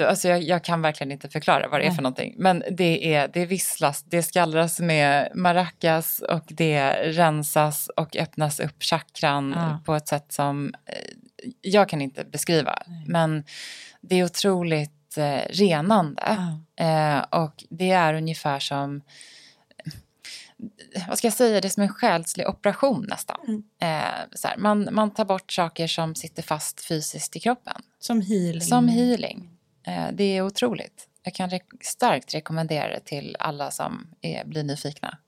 [0.09, 2.35] alltså jag, jag kan verkligen inte förklara vad det är för någonting.
[2.37, 8.83] Men det, är, det visslas, det skallras med maracas och det rensas och öppnas upp
[8.83, 9.81] chakran Ja.
[9.85, 10.95] på ett sätt som eh,
[11.61, 12.83] jag kan inte beskriva.
[13.07, 13.45] Men
[14.01, 16.23] det är otroligt eh, renande.
[16.77, 19.03] Eh, och det är ungefär som
[21.09, 23.65] vad ska jag säga, det är som en själslig operation nästan.
[23.83, 27.83] Eh, så här, man, man tar bort saker som sitter fast fysiskt i kroppen.
[27.99, 28.61] Som healing.
[28.61, 29.51] Som healing.
[29.87, 31.09] Eh, det är otroligt.
[31.23, 35.19] Jag kan re- starkt rekommendera det till alla som är, blir nyfikna.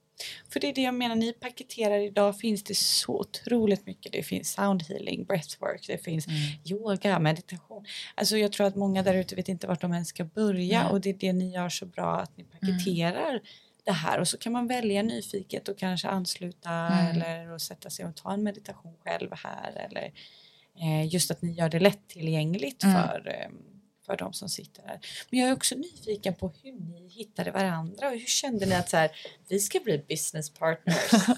[0.52, 4.12] För det är det jag menar, ni paketerar idag finns det så otroligt mycket.
[4.12, 6.26] Det finns sound healing, breathwork, det finns
[6.64, 7.84] yoga, meditation.
[8.14, 10.92] Alltså jag tror att många där ute vet inte vart de ens ska börja Nej.
[10.92, 13.40] och det är det ni gör så bra att ni paketerar
[13.84, 18.04] det här och så kan man välja nyfiket och kanske ansluta eller att sätta sig
[18.04, 20.12] och ta en meditation själv här eller
[20.80, 23.48] eh, just att ni gör det lättillgängligt för eh,
[24.06, 25.00] för de som sitter här.
[25.30, 28.90] Men jag är också nyfiken på hur ni hittade varandra och hur kände ni att
[28.90, 29.10] så här,
[29.48, 31.12] vi ska bli business partners?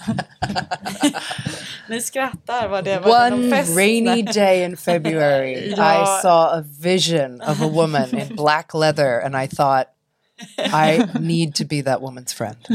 [1.88, 6.02] ni skrattar, var det, var One rainy day in February, Ja.
[6.02, 9.86] I saw a vision of a woman in black leather, and I thought,
[10.58, 12.66] I need to be that woman's friend.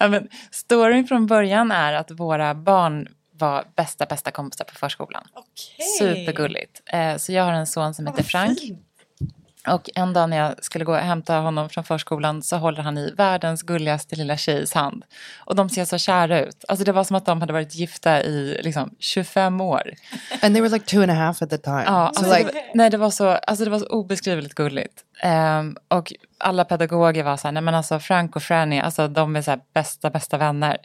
[0.00, 5.24] Ja, men, storyn från början är att våra barn var bästa, bästa kompisar på förskolan.
[5.32, 5.86] Okej.
[5.98, 6.82] Supergulligt.
[6.86, 8.60] Eh, så jag har en son som heter Frank.
[8.60, 8.87] fint.
[9.68, 12.98] Och en dag när jag skulle gå och hämta honom från förskolan så håller han
[12.98, 15.04] i världens gulligaste lilla tjejs hand.
[15.38, 16.64] Och de ser så kära ut.
[16.68, 19.92] Alltså det var som att de hade varit gifta i liksom 25 år.
[20.42, 21.84] And they were like two and a half at the time.
[21.86, 25.04] Ja, so alltså, like, det, nej, det, var så, alltså det var så obeskrivligt gulligt.
[25.22, 29.36] Ehm, och alla pedagoger var så här, nej men alltså Frank och Franny, alltså de
[29.36, 30.78] är så här bästa, bästa vänner.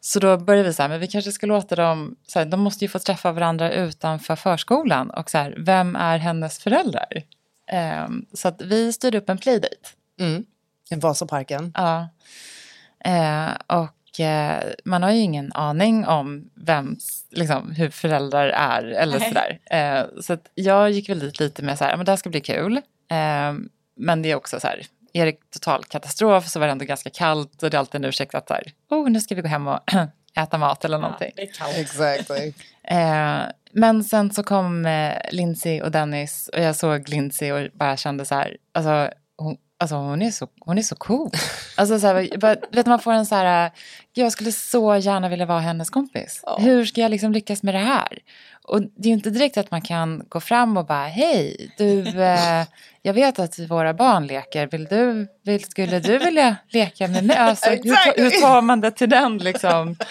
[0.00, 2.60] Så då började vi så här, men vi kanske ska låta dem, så här, de
[2.60, 5.10] måste ju få träffa varandra utanför förskolan.
[5.10, 7.22] Och så här, vem är hennes föräldrar?
[7.68, 9.76] Ehm, så att vi styrde upp en playdate.
[10.20, 10.44] mm,
[10.96, 11.72] Vasaparken.
[11.74, 12.08] Ja.
[13.04, 19.18] Eh, och eh, man har ju ingen aning om vems, liksom, hur föräldrar är eller
[19.18, 19.28] Nej.
[19.28, 19.58] sådär.
[19.70, 22.30] Eh, så att jag gick väl dit lite med så här, men det här ska
[22.30, 22.80] bli kul.
[23.96, 27.10] Men det är också så här, är det total katastrof så var det ändå ganska
[27.10, 29.48] kallt och det är alltid en ursäkt att så här, oh, nu ska vi gå
[29.48, 29.80] hem och
[30.36, 31.32] äta mat eller någonting.
[31.36, 31.76] Det är kallt.
[31.76, 32.52] Exactly.
[32.82, 33.40] Eh,
[33.72, 38.24] men sen så kom eh, Lindsay och Dennis och jag såg Lindsay och bara kände
[38.24, 41.30] så här, alltså hon, alltså hon, är, så, hon är så cool.
[41.76, 43.72] Alltså så här, bara, vet man får en så här, eh,
[44.14, 46.42] "Gud, jag skulle så gärna vilja vara hennes kompis.
[46.58, 48.18] Hur ska jag liksom lyckas med det här?
[48.62, 52.22] Och det är ju inte direkt att man kan gå fram och bara, hej, du,
[52.22, 52.64] eh,
[53.02, 57.36] jag vet att våra barn leker, vill du, vill, skulle du vilja leka med mig?
[57.36, 59.96] Alltså, hur, hur tar man det till den liksom?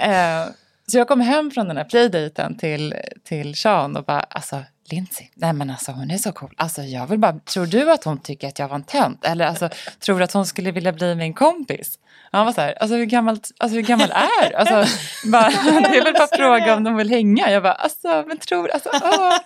[0.00, 0.44] Eh,
[0.90, 5.26] så jag kom hem från den här playdaten till, till Sean och bara, alltså Lindsay,
[5.34, 6.54] nej men alltså hon är så cool.
[6.56, 9.24] Alltså jag vill bara, tror du att hon tycker att jag var en tönt?
[9.24, 11.98] Eller alltså, tror du att hon skulle vilja bli min kompis?
[12.32, 14.56] Och han var så här, alltså hur gammal, alltså, hur gammal är du?
[14.56, 14.98] Alltså,
[15.30, 15.48] bara,
[15.80, 17.50] det är väl bara fråga om de vill hänga.
[17.50, 19.38] Jag bara, alltså men tror, alltså, åh.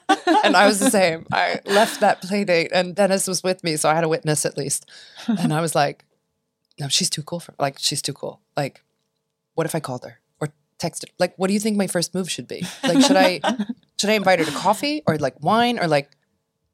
[0.44, 1.24] and I was the same.
[1.30, 4.46] I left that play date, and Dennis was with me, so I had a witness
[4.46, 4.90] at least.
[5.26, 6.04] And I was like,
[6.80, 8.40] "No, she's too cool for like she's too cool.
[8.56, 8.80] Like,
[9.54, 10.18] what if I called her
[10.84, 11.10] texted?
[11.18, 12.64] Like, what do you think my first move should be?
[12.82, 13.40] Like, should I
[13.98, 16.10] should I invite her to coffee or like wine or like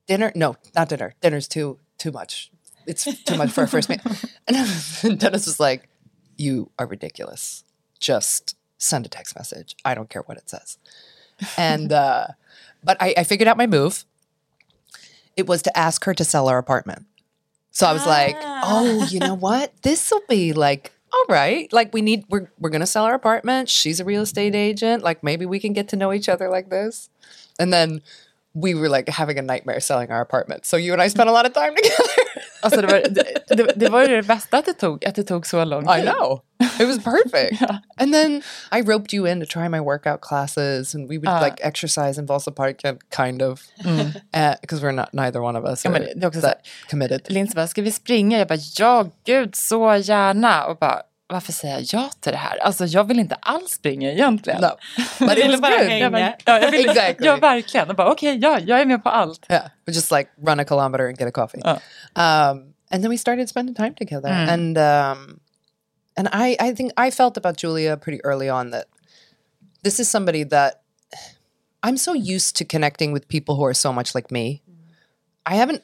[0.07, 0.33] dinner?
[0.35, 1.15] No, not dinner.
[1.21, 2.51] Dinner's too too much.
[2.87, 4.01] It's too much for a first meet."
[4.49, 5.89] And Dennis was like,
[6.37, 7.65] "You are ridiculous.
[7.99, 9.77] Just send a text message.
[9.85, 10.79] I don't care what it says."
[11.57, 12.27] and uh,
[12.83, 14.05] but I, I figured out my move.
[15.37, 17.07] It was to ask her to sell our apartment.
[17.71, 19.73] So I was like, oh, you know what?
[19.83, 23.69] This will be like all right, like we need we're we're gonna sell our apartment.
[23.69, 25.03] She's a real estate agent.
[25.03, 27.09] Like maybe we can get to know each other like this.
[27.59, 28.03] And then
[28.55, 30.67] we were like having a nightmare selling our apartment.
[30.67, 32.43] So you and I spent a lot of time together.
[32.61, 35.47] Alltså det, var, det, det, det var det bästa att det tog, att det tog
[35.47, 36.05] så lång tid.
[36.05, 36.41] I know.
[36.81, 37.63] It was perfect.
[38.01, 38.43] And then
[38.73, 41.45] I roped you in to try my workout classes and we would Uh.
[41.45, 43.61] like exercise in Vasaparken, kind of.
[44.61, 46.59] Because we're not, neither one of us Ja, are men det är också så that
[46.91, 47.21] committed.
[47.31, 48.39] Lindsay bara, ska vi springa?
[48.39, 50.65] Jag bara, ja gud så gärna.
[50.65, 52.59] Och bara, varför säger jag ja till det här?
[52.59, 54.61] Alltså jag vill inte alls springa egentligen.
[54.61, 54.69] No.
[55.19, 55.87] But it ville bara good.
[55.87, 56.21] hänga.
[56.21, 57.27] Jag ja, jag vill, Exactly.
[57.27, 57.91] ja, verkligen.
[57.91, 59.47] Och bara, okej, ja, jag är med på allt.
[59.51, 61.63] Yeah, we just like run a kilometer and get a coffee.
[61.65, 61.79] Oh.
[62.15, 64.29] Um, and then we started spending time together.
[64.29, 64.49] Mm.
[64.49, 65.41] And um,
[66.17, 68.87] and I I think I felt about Julia pretty early on that
[69.83, 70.83] this is somebody that
[71.83, 74.63] I'm so used to connecting with people who are so much like me.
[75.47, 75.83] I haven't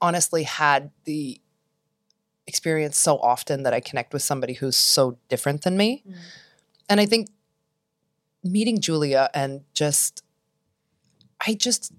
[0.00, 1.40] honestly had the
[2.50, 6.02] experience so often that I connect with somebody who's so different than me.
[6.06, 6.18] Mm-hmm.
[6.90, 7.28] And I think
[8.42, 10.22] meeting Julia and just
[11.46, 11.92] I just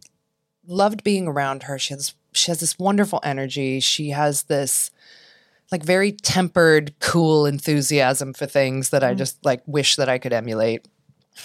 [0.68, 1.80] loved being around her.
[1.80, 3.80] She has she has this wonderful energy.
[3.80, 4.92] She has this
[5.72, 9.18] like very tempered, cool enthusiasm for things that I mm-hmm.
[9.18, 10.88] just like wish that I could emulate.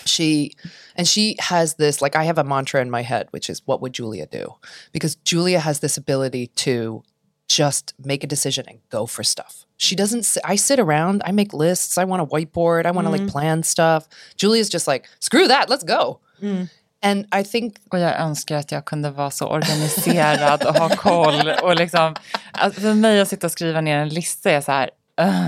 [0.04, 0.52] She
[0.96, 3.80] and she has this like I have a mantra in my head which is what
[3.80, 4.54] would Julia do?
[4.92, 7.02] Because Julia has this ability to
[7.48, 9.64] just make a decision and go for stuff.
[9.78, 13.06] She doesn't si- I sit around, I make lists, I want a whiteboard, I want
[13.06, 14.04] to like plan stuff.
[14.36, 16.18] Julia's just like, screw that, let's go.
[17.02, 21.48] And I think Och jag önskar att jag kunde vara så organiserad och ha koll.
[21.62, 22.14] Och liksom,
[22.52, 25.46] alltså för mig att sitta och skriva ner en lista är så här, uh,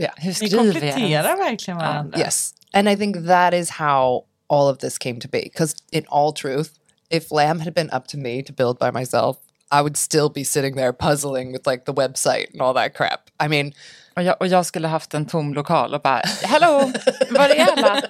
[0.00, 0.12] Yeah.
[0.16, 0.72] hur Ni skriver jag?
[0.72, 2.18] kompletterar verkligen varandra.
[2.18, 2.54] Yes.
[2.72, 5.40] And I think that is how all of this came to be.
[5.42, 6.70] Because, in all truth,
[7.10, 9.36] if Lamb had been up to me to build by myself,
[9.70, 13.30] I would still be sitting there puzzling with like the website and all that crap.
[13.38, 13.74] I mean,
[14.18, 16.92] Och jag, och jag skulle haft en tom lokal och bara, hallå,
[17.30, 18.02] var är alla?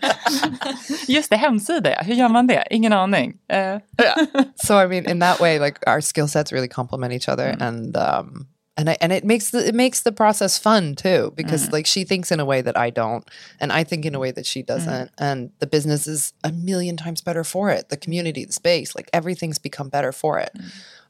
[1.09, 2.03] Just det, hemsida ja.
[2.03, 2.65] Hur gör man det?
[2.71, 3.37] Ingen aning.
[3.49, 3.79] Eh,
[4.65, 7.97] so I mean, in that way, like our skill sets really complement each other, and
[7.97, 8.47] um,
[8.79, 12.05] and I, and it makes the it makes the process fun too because like she
[12.05, 13.25] thinks in a way that I don't,
[13.61, 16.97] and I think in a way that she doesn't, and the business is a million
[16.97, 17.89] times better for it.
[17.89, 20.53] The community, the space, like everything's become better for it.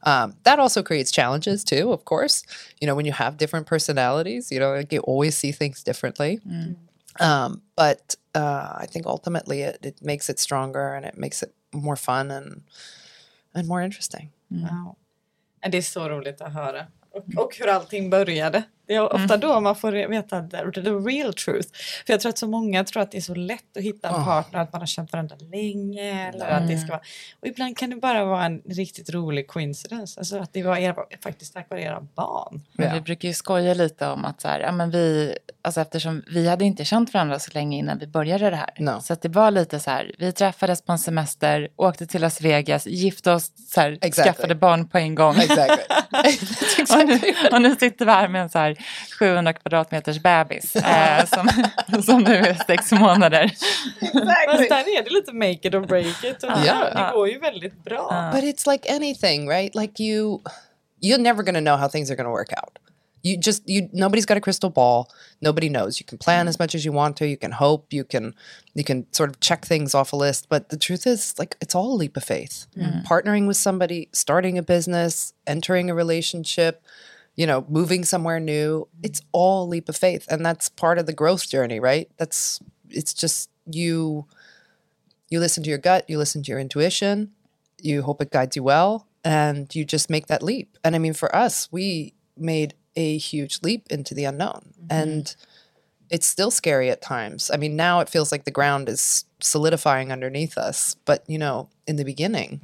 [0.03, 2.43] Um, that also creates challenges too, of course.
[2.81, 6.39] You know, when you have different personalities, you know, like you always see things differently.
[7.19, 11.53] Um, but uh, I think ultimately it, it makes it stronger and it makes it
[11.73, 12.61] more fun and
[13.53, 14.29] and more interesting.
[14.49, 14.95] Wow.
[15.61, 16.87] Ja, Det är så roligt att höra.
[17.11, 18.63] Och, och hur allting började.
[18.89, 21.69] Det är ofta då man får veta the, the real truth.
[22.05, 24.25] För jag tror att så många tror att det är så lätt att hitta en
[24.25, 26.29] partner, att man har känt varandra länge.
[26.29, 27.01] Eller att det ska vara,
[27.41, 30.19] och ibland kan det bara vara en riktigt rolig coincidence.
[30.19, 32.61] Alltså att det var era, faktiskt tack vare era barn.
[32.73, 32.93] Men Ja.
[32.93, 36.47] Vi brukar ju skoja lite om att så här, ja, men vi, alltså eftersom vi
[36.47, 38.69] hade inte känt varandra så länge innan vi började det här.
[38.77, 39.01] No.
[39.01, 42.41] Så att det var lite så här, vi träffades på en semester, åkte till Las
[42.41, 44.23] Vegas, gifte oss, så här, Exactly.
[44.23, 45.35] skaffade barn på en gång.
[45.35, 45.83] Exactly.
[46.99, 47.19] Och nu,
[47.51, 48.78] och nu sitter vi här med en så här
[49.19, 51.49] 700 kvadratmeters bebis eh, som,
[52.03, 53.47] som nu är sex månader.
[54.51, 56.43] Fast där är det lite make it or break it.
[56.43, 56.89] Och Ja.
[56.93, 58.31] Det går ju väldigt bra.
[58.33, 59.75] But it's like anything, right?
[59.75, 60.41] Like you,
[61.01, 62.79] you're never going to know how things are going to work out.
[63.21, 65.09] You just you nobody's got a crystal ball.
[65.41, 65.99] Nobody knows.
[65.99, 67.25] You can plan as much as you want to.
[67.27, 67.93] You can hope.
[67.93, 68.33] You can
[68.73, 70.47] you can sort of check things off a list.
[70.47, 72.65] But the truth is, like it's all a leap of faith.
[73.05, 76.81] Partnering with somebody, starting a business, entering a relationship,
[77.39, 78.81] you know, moving somewhere new.
[78.81, 79.05] Mm-hmm.
[79.05, 82.11] It's all a leap of faith, and that's part of the growth journey, right?
[82.17, 84.25] That's it's just you
[85.29, 87.31] you listen to your gut, you listen to your intuition,
[87.81, 90.77] you hope it guides you well, and you just make that leap.
[90.83, 94.73] And I mean, for us, we made a huge leap into the unknown.
[94.73, 94.99] Mm-hmm.
[94.99, 95.35] And
[96.09, 97.49] it's still scary at times.
[97.53, 100.95] I mean, now it feels like the ground is solidifying underneath us.
[101.05, 102.61] But, you know, in the beginning,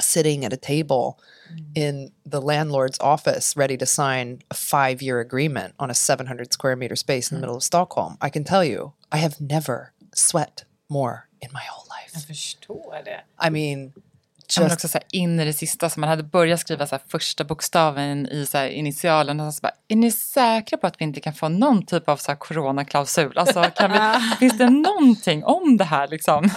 [0.00, 1.18] sitting at a table
[1.52, 1.64] mm.
[1.74, 6.76] in the landlord's office ready to sign a five year agreement on a 700 square
[6.76, 7.42] meter space in the mm.
[7.42, 11.86] middle of Stockholm, I can tell you, I have never sweat more in my whole
[11.88, 12.12] life.
[12.14, 13.20] Jag förstår det.
[13.46, 13.92] I mean,
[14.48, 16.86] Ja, men just också så här in i det sista, så man hade börjat skriva
[16.86, 19.40] så här första bokstaven i så här initialen.
[19.40, 22.16] Och så bara, är ni säkra på att vi inte kan få någon typ av
[22.16, 23.38] så här coronaklausul?
[23.38, 23.98] Alltså, kan vi,
[24.38, 26.50] finns det någonting om det här liksom?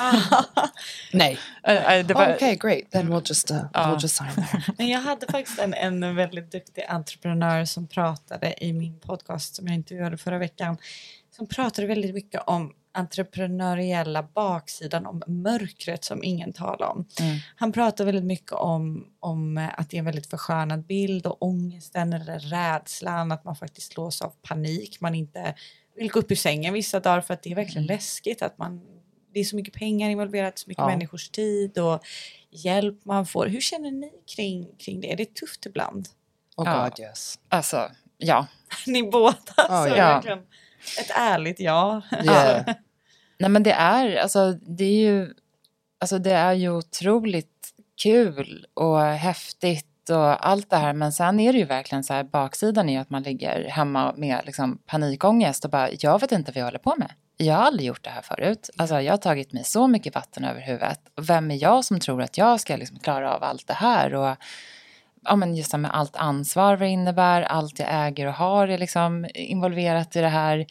[1.13, 1.37] nej.
[1.63, 2.91] Eh, det var, okay, great.
[2.91, 4.63] Then we'll just uh, we'll just sign there.
[4.77, 9.67] Men jag hade faktiskt en, en väldigt duktig entreprenör som pratade i min podcast som
[9.67, 10.77] jag intervjuade förra veckan.
[11.35, 17.05] Som pratade väldigt mycket om entreprenöriella baksidan, om mörkret som ingen talar om.
[17.55, 22.13] Han pratar väldigt mycket om, om att det är en väldigt förskönad bild och ångesten
[22.13, 25.55] eller rädslan, att man faktiskt slås av panik, man inte
[25.95, 28.81] vill gå upp ur sängen vissa dagar för att det är verkligen läskigt att man
[29.33, 30.87] det är så mycket pengar involverat, så mycket Ja.
[30.87, 32.03] människors tid och
[32.49, 33.47] hjälp man får.
[33.47, 35.11] Hur känner ni kring, kring det?
[35.11, 36.07] Är det tufft ibland?
[36.55, 36.83] Oh Ja.
[36.83, 37.39] God, yes.
[37.49, 38.47] Alltså, ja.
[38.87, 39.87] Ni båda, så ja.
[39.87, 40.39] verkligen
[40.99, 42.01] ett ärligt ja.
[42.23, 42.65] Yeah.
[43.39, 45.33] Nej men det är, alltså det är ju,
[45.99, 47.73] alltså det är ju otroligt
[48.03, 50.93] kul och häftigt och allt det här.
[50.93, 54.13] Men sen är det ju verkligen så här, baksidan är ju att man ligger hemma
[54.17, 57.11] med liksom panikångest och bara, jag vet inte vad jag håller på med.
[57.37, 58.69] Jag har aldrig gjort det här förut.
[58.77, 60.99] Alltså jag har tagit mig så mycket vatten över huvudet.
[61.21, 64.15] Vem är jag som tror att jag ska liksom klara av allt det här?
[64.15, 64.35] Och
[65.23, 68.67] ja, men just det med allt ansvar vad det innebär, allt jag äger och har
[68.67, 70.65] är liksom involverat i det här.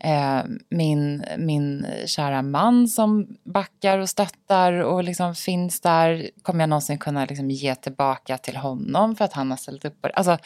[0.00, 6.30] Eh, min, min kära man som backar och stöttar och liksom finns där.
[6.42, 10.06] Kommer jag någonsin kunna liksom ge tillbaka till honom för att han har ställt upp?
[10.14, 10.38] Alltså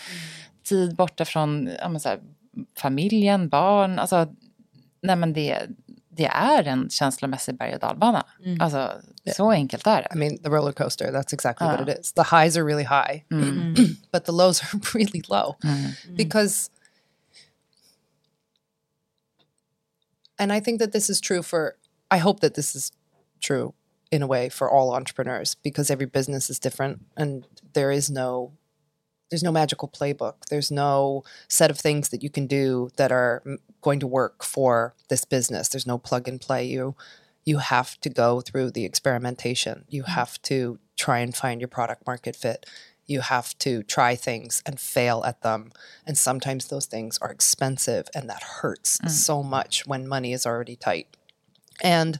[0.64, 2.20] tid borta från ja, här,
[2.78, 3.98] familjen, barn.
[3.98, 4.26] Alltså,
[5.02, 5.58] nej men det,
[6.08, 8.26] det är en känslomässig berg och dalbana.
[8.60, 8.90] Alltså,
[9.36, 10.18] så enkelt är I det.
[10.18, 11.90] mean, the roller coaster, that's exactly what Ah.
[11.90, 12.12] it is.
[12.12, 13.22] The highs are really high,
[14.12, 15.56] but the lows are really low
[16.16, 16.70] because,
[20.38, 21.76] and I think that this is true for,
[22.10, 22.92] I hope that this is
[23.40, 23.74] true
[24.10, 28.52] in a way for all entrepreneurs because every business is different and there is no
[29.32, 30.34] there's no magical playbook.
[30.50, 34.44] There's no set of things that you can do that are mm, going to work
[34.44, 35.70] for this business.
[35.70, 36.66] There's no plug and play.
[36.66, 36.94] You
[37.46, 39.86] you have to go through the experimentation.
[39.88, 42.66] You have to try and find your product market fit
[43.06, 45.72] you have to try things and fail at them.
[46.06, 49.10] And sometimes those things are expensive and that hurts mm.
[49.10, 51.16] so much when money is already tight.
[51.82, 52.18] And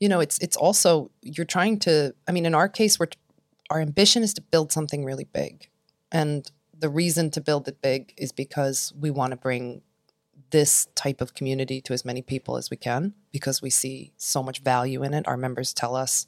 [0.00, 3.08] you know it's it's also you're trying to i mean in our case we're
[3.70, 5.68] our ambition is to build something really big.
[6.10, 9.82] And the reason to build it big is because we want to bring
[10.50, 14.42] this type of community to as many people as we can because we see so
[14.42, 15.28] much value in it.
[15.28, 16.26] Our members tell us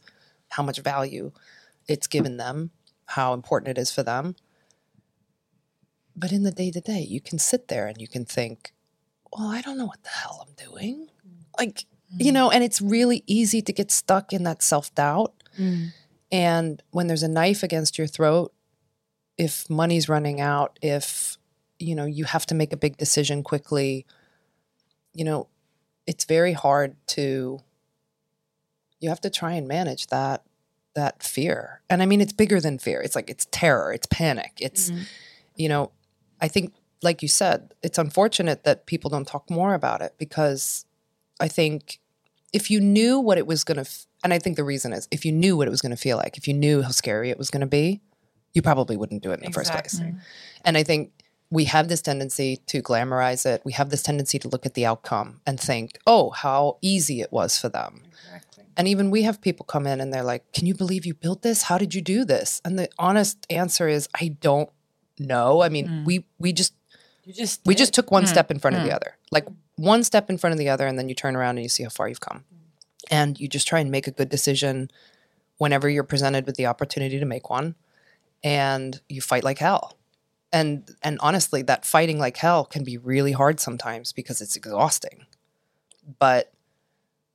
[0.50, 1.32] how much value
[1.88, 2.70] it's given them
[3.10, 4.36] how important it is for them.
[6.16, 8.72] But in the day to day you can sit there and you can think
[9.32, 11.08] well i don't know what the hell i'm doing.
[11.58, 11.84] Like
[12.16, 12.34] you mm.
[12.34, 15.32] know and it's really easy to get stuck in that self-doubt.
[15.58, 15.92] Mm.
[16.32, 18.52] And when there's a knife against your throat
[19.40, 21.38] if money's running out if
[21.78, 24.04] you know you have to make a big decision quickly
[25.14, 25.48] you know
[26.06, 27.58] it's very hard to
[29.00, 30.42] you have to try and manage that
[30.94, 31.80] that fear.
[31.88, 33.00] And i mean it's bigger than fear.
[33.00, 35.02] It's like it's terror it's panic it's mm-hmm.
[35.56, 35.90] you know
[36.40, 36.72] i think
[37.02, 40.84] like you said it's unfortunate that people don't talk more about it because
[41.40, 42.00] i think
[42.52, 45.08] if you knew what it was going to f- and i think the reason is
[45.10, 47.30] if you knew what it was going to feel like if you knew how scary
[47.30, 48.00] it was going to be
[48.52, 50.00] you probably wouldn't do it in the first place.
[50.64, 51.12] And I think
[51.50, 53.62] we have this tendency to glamorize it.
[53.64, 57.32] We have this tendency to look at the outcome and think, oh, how easy it
[57.32, 58.02] was for them.
[58.80, 61.42] And even we have people come in and they're like, can you believe you built
[61.42, 61.64] this?
[61.64, 62.62] How did you do this?
[62.64, 64.70] And the honest answer is, I don't
[65.18, 65.60] know.
[65.60, 66.04] I mean, mm.
[66.06, 66.72] we we just
[67.26, 68.28] You just we just took one hmm.
[68.28, 68.88] step in front of hmm.
[68.88, 69.18] the other.
[69.30, 71.68] Like one step in front of the other, and then you turn around and you
[71.68, 72.44] see how far you've come.
[73.10, 74.90] And you just try and make a good decision
[75.58, 77.74] whenever you're presented with the opportunity to make one.
[78.42, 79.98] And you fight like hell.
[80.54, 85.26] And and honestly, that fighting like hell can be really hard sometimes because it's exhausting.
[86.18, 86.50] But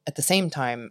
[0.07, 0.89] at the same time,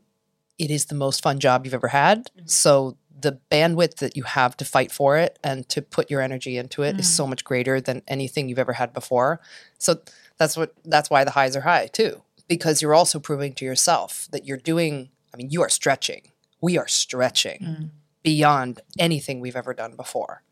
[0.59, 2.31] it is the most fun job you've ever had.
[2.37, 2.47] Mm-hmm.
[2.47, 6.59] So the bandwidth that you have to fight for it and to put your energy
[6.59, 7.31] into it is so mm.
[7.31, 9.41] much greater than anything you've ever had before.
[9.79, 10.01] So
[10.37, 14.29] that's what that's why the highs are high too because you're also proving to yourself
[14.33, 16.33] that you're doing I mean you are stretching.
[16.61, 17.91] We are stretching mm.
[18.23, 20.43] beyond anything we've ever done before.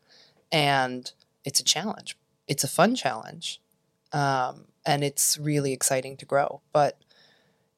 [0.51, 1.11] And
[1.43, 2.17] it's a challenge.
[2.47, 3.61] It's a fun challenge.
[4.11, 6.99] Um, and it's really exciting to grow, but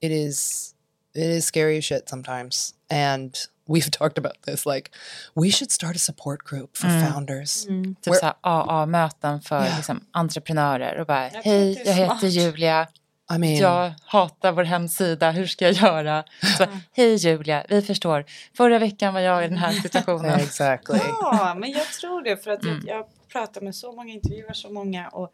[0.02, 0.75] it is
[1.16, 2.74] it is scary shit sometimes.
[2.92, 3.36] And
[3.70, 4.90] we've talked about this like
[5.34, 7.66] we should start a support group for founders.
[7.66, 9.76] Typ Where- så här AA-möten för Ja.
[9.78, 12.88] liksom, entreprenörer och bara hej, jag heter smart." Julia,
[13.36, 16.24] I mean, jag hatar vår hemsida, hur ska jag göra?
[16.58, 18.26] Så, hej Julia, vi förstår,
[18.58, 20.40] förra veckan var jag i den här situationen.
[20.40, 21.00] exactly.
[21.22, 22.84] Ja, men jag tror det för att Mm.
[22.88, 25.32] jag, jag pratar med så många, intervjuar så många och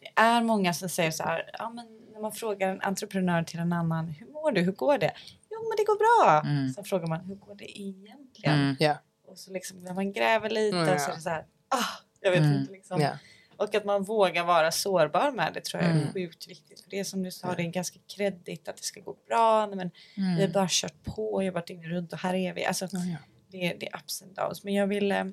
[0.00, 3.58] det är många som säger så här, ja men när man frågar en entreprenör till
[3.60, 5.12] en annan, hur mår du, hur går det?
[5.50, 6.42] Jo men det går bra.
[6.74, 8.54] Sen frågar man, hur går det egentligen?
[8.60, 8.76] Mm.
[8.80, 8.96] Yeah.
[9.26, 12.30] Och så liksom när man gräver lite Mm, så är det så här, ah, jag
[12.30, 13.00] vet inte liksom.
[13.00, 13.16] Yeah.
[13.56, 16.12] Och att man vågar vara sårbar med det tror jag är Mm.
[16.12, 16.80] sjukt viktigt.
[16.80, 19.66] För det är som du sa, det är ganska kreddigt att det ska gå bra.
[19.66, 22.64] Men Vi har bara kört på, jobbat dygnet runt och här är vi.
[22.64, 23.16] Alltså, ja.
[23.50, 24.64] det, det är ups and downs.
[24.64, 25.24] Men jag vill, eh,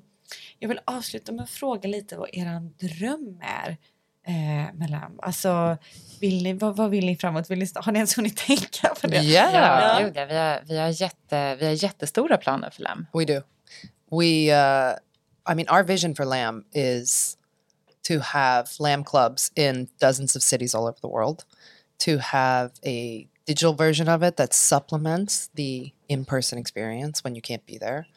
[0.59, 3.77] jag vill avsluta med att fråga lite vad er dröm är.
[4.25, 5.19] Eh, med Lamb?
[5.21, 5.77] Alltså,
[6.19, 7.51] vill ni, vad, vad vill ni framåt?
[7.51, 9.17] Vill ni, har ni ens hunnit tänka på det?
[9.17, 9.53] Yeah.
[9.53, 13.07] Ja, ja, vi, har, vi, har jätte, vi har jättestora planer för LAM.
[13.13, 13.41] We do.
[14.11, 14.95] We, uh,
[15.51, 17.37] I mean, our vision for Lamb is
[18.03, 21.43] to have Lamb clubs in dozens of cities all over the world,
[21.97, 27.41] to have a digital version of it that supplements the in person experience when you
[27.41, 28.07] can't be there.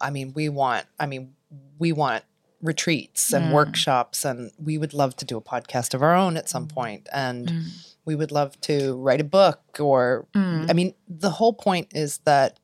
[0.00, 1.34] I mean, we want, I mean,
[1.78, 2.24] we want
[2.62, 3.52] retreats and mm.
[3.52, 6.74] workshops, and we would love to do a podcast of our own at some mm.
[6.74, 7.94] point, And mm.
[8.04, 10.26] we would love to write a book, or,
[10.70, 12.58] I mean, the whole point is that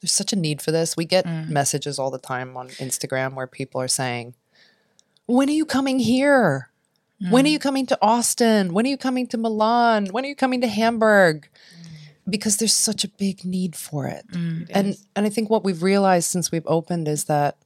[0.00, 0.96] there's such a need for this.
[0.96, 4.34] We get messages all the time on Instagram where people are saying,
[5.26, 6.70] When are you coming here?
[7.30, 8.74] When are you coming to Austin?
[8.74, 10.08] When are you coming to Milan?
[10.08, 11.48] When are you coming to Hamburg?
[12.28, 14.26] Because there's such a big need for it.
[14.70, 17.56] And and I think what we've realized since we've opened is that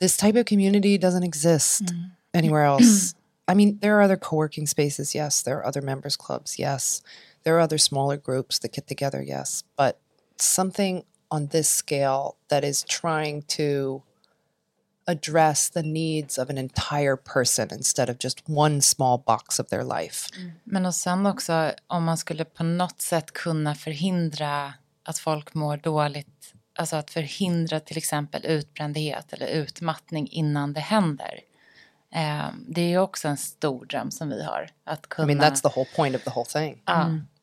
[0.00, 2.10] this type of community doesn't exist mm.
[2.34, 3.14] anywhere else.
[3.46, 5.42] I mean, there are other co-working spaces, yes.
[5.42, 7.02] There are other members clubs, yes.
[7.42, 9.64] There are other smaller groups that get together, yes.
[9.76, 9.98] But
[10.36, 14.02] something on this scale that is trying to
[15.06, 19.84] address the needs of an entire person instead of just one small box of their
[19.84, 20.28] life.
[20.38, 20.52] Mm.
[20.64, 25.76] Men och sen också om man skulle på något sätt kunna förhindra att folk mår
[25.76, 26.54] dåligt.
[26.80, 31.40] Alltså att förhindra till exempel utbrändhet eller utmattning innan det händer.
[32.14, 34.70] Eh, det är ju också en stor dröm som vi har.
[34.84, 35.26] Att I kunna...
[35.26, 36.82] mean, that's the whole point of the whole thing.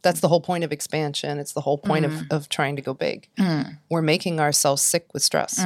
[0.01, 1.39] That's the whole point of expansion.
[1.39, 3.29] It's the whole point of, of trying to go big.
[3.89, 5.59] We're making ourselves sick with stress.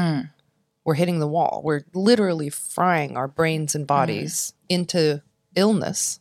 [0.84, 1.62] We're hitting the wall.
[1.64, 5.22] We're literally frying our brains and bodies into
[5.56, 6.20] illness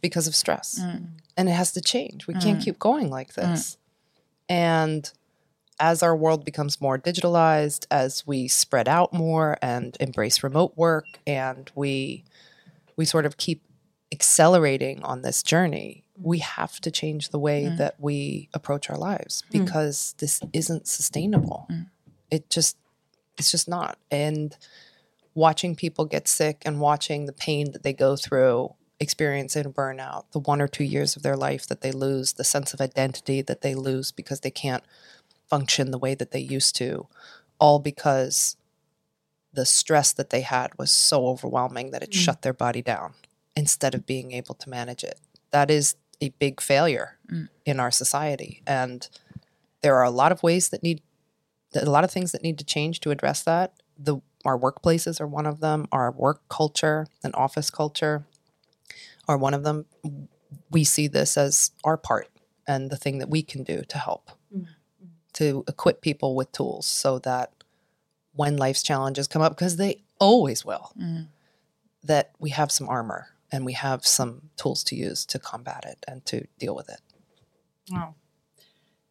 [0.00, 0.78] because of stress.
[1.36, 2.26] And it has to change.
[2.26, 3.78] We can't keep going like this.
[4.48, 5.12] And
[5.80, 11.06] as our world becomes more digitalized, as we spread out more and embrace remote work,
[11.26, 12.24] and we
[12.96, 13.62] we sort of keep
[14.12, 16.60] accelerating on this journey, we mm-hmm.
[16.60, 17.76] have to change the way mm-hmm.
[17.76, 19.64] that we approach our lives mm.
[19.64, 21.66] because this isn't sustainable.
[21.70, 21.86] Mm.
[22.30, 22.76] It just
[23.38, 23.98] it's just not.
[24.10, 24.56] And
[25.34, 30.38] watching people get sick and watching the pain that they go through experiencing burnout, the
[30.40, 33.62] one or two years of their life that they lose, the sense of identity that
[33.62, 34.84] they lose because they can't
[35.50, 37.08] function the way that they used to,
[37.58, 38.56] all because
[39.52, 42.14] the stress that they had was so overwhelming that it mm.
[42.14, 43.14] shut their body down
[43.56, 45.18] instead of being able to manage it.
[45.50, 47.48] That is a big failure mm.
[47.66, 48.62] in our society.
[48.66, 49.08] And
[49.82, 51.02] there are a lot of ways that need
[51.74, 53.74] a lot of things that need to change to address that.
[53.98, 55.86] The our workplaces are one of them.
[55.92, 58.24] Our work culture and office culture
[59.28, 59.84] are one of them.
[60.70, 62.28] We see this as our part
[62.66, 64.66] and the thing that we can do to help mm.
[65.40, 67.48] To equip people with tools so that
[68.36, 70.92] when life's challenges come up, because they always will,
[72.04, 76.04] that we have some armor and we have some tools to use to combat it
[76.08, 77.00] and to deal with it.
[77.84, 78.14] Ja.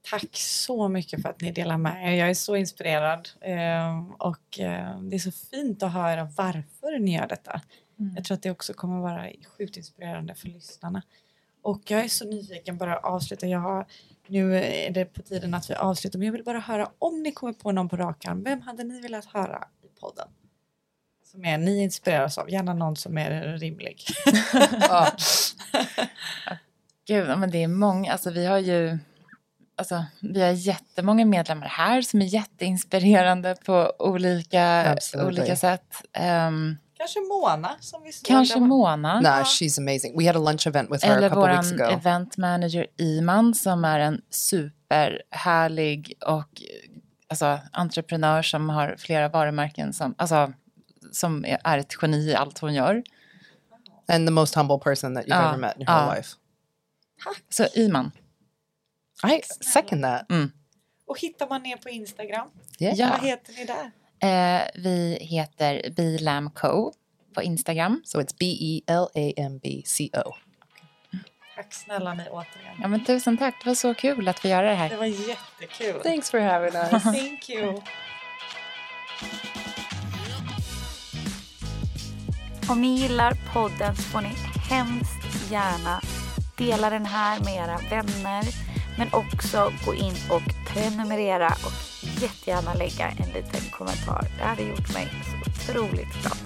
[0.02, 2.18] Tack så mycket för att ni delar med er.
[2.18, 7.16] Jag är så inspirerad eh, och eh, det är så fint att höra varför ni
[7.16, 7.62] gör detta.
[8.16, 11.02] Jag tror att det också kommer vara sjukt inspirerande för lyssnarna.
[11.62, 13.47] Och jag är så nyfiken bara att avsluta.
[13.47, 13.86] Jag har,
[14.28, 17.32] nu är det på tiden att vi avslutar men jag vill bara höra om ni
[17.32, 18.43] kommer på någon på rak arm.
[18.43, 20.28] Vem hade ni velat höra i podden?
[21.26, 24.03] Som är, ni inspireras av, gärna någon som är rimlig.
[27.07, 28.12] Gud, men det är många.
[28.12, 28.97] Alltså, vi har ju
[29.80, 35.41] alltså, vi har jättemånga medlemmar här som är jätteinspirerande på olika, Absolutely.
[35.41, 35.93] olika sätt.
[36.14, 38.60] Ehm, Kanske Mona som vi kanske.
[38.60, 39.20] Mona.
[39.22, 40.18] Nah, she's amazing.
[40.18, 41.93] We had a lunch event with her a Eller couple weeks vår ago.
[41.93, 46.62] event manager Iman som är en superhärlig och
[47.28, 50.54] alltså, entreprenör som har flera varumärken som, alltså,
[51.12, 53.04] som är ett geni i allt hon gör.
[54.08, 56.16] and the most humble person that you've Ah, ever met in your whole ah.
[56.16, 56.30] life.
[57.50, 58.12] Så Iman.
[59.24, 59.41] I
[59.74, 60.26] second that.
[61.08, 62.47] Och hittar man er på Instagram?
[62.80, 62.95] Yeah.
[63.00, 63.10] Ja.
[63.10, 63.91] Vad heter ni där?
[64.22, 66.93] Eh, vi heter Bilam Co
[67.36, 68.01] på Instagram.
[68.05, 70.34] So it's B E L A M B C O.
[71.55, 72.76] Tack snälla ni återigen.
[72.82, 74.97] Ja, men tusen tack, det var så kul att få göra det Det här.
[74.97, 76.01] var jättekul.
[76.03, 77.03] Thanks for having us.
[77.03, 77.82] Thank you.
[82.70, 84.30] Om ni gillar podden så får ni
[84.70, 86.01] hemskt gärna
[86.57, 88.43] dela den här med era vänner.
[88.97, 90.41] Men också gå in och
[90.74, 91.89] prenumerera och
[92.22, 94.28] jättegärna lägga en liten kommentar.
[94.38, 96.38] Det hade gjort mig så otroligt glad.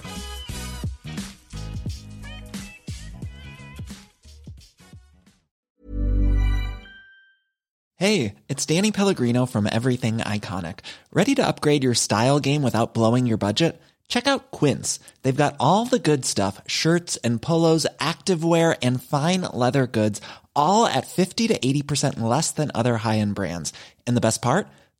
[7.96, 10.80] Hey, it's Danny Pellegrino from Everything Iconic.
[11.12, 13.80] Ready to upgrade your style game without blowing your budget?
[14.08, 15.00] Check out Quince.
[15.22, 20.20] They've got all the good stuff shirts and polos, activewear, and fine leather goods,
[20.54, 23.72] all at 50 to 80% less than other high end brands.
[24.06, 24.66] And the best part?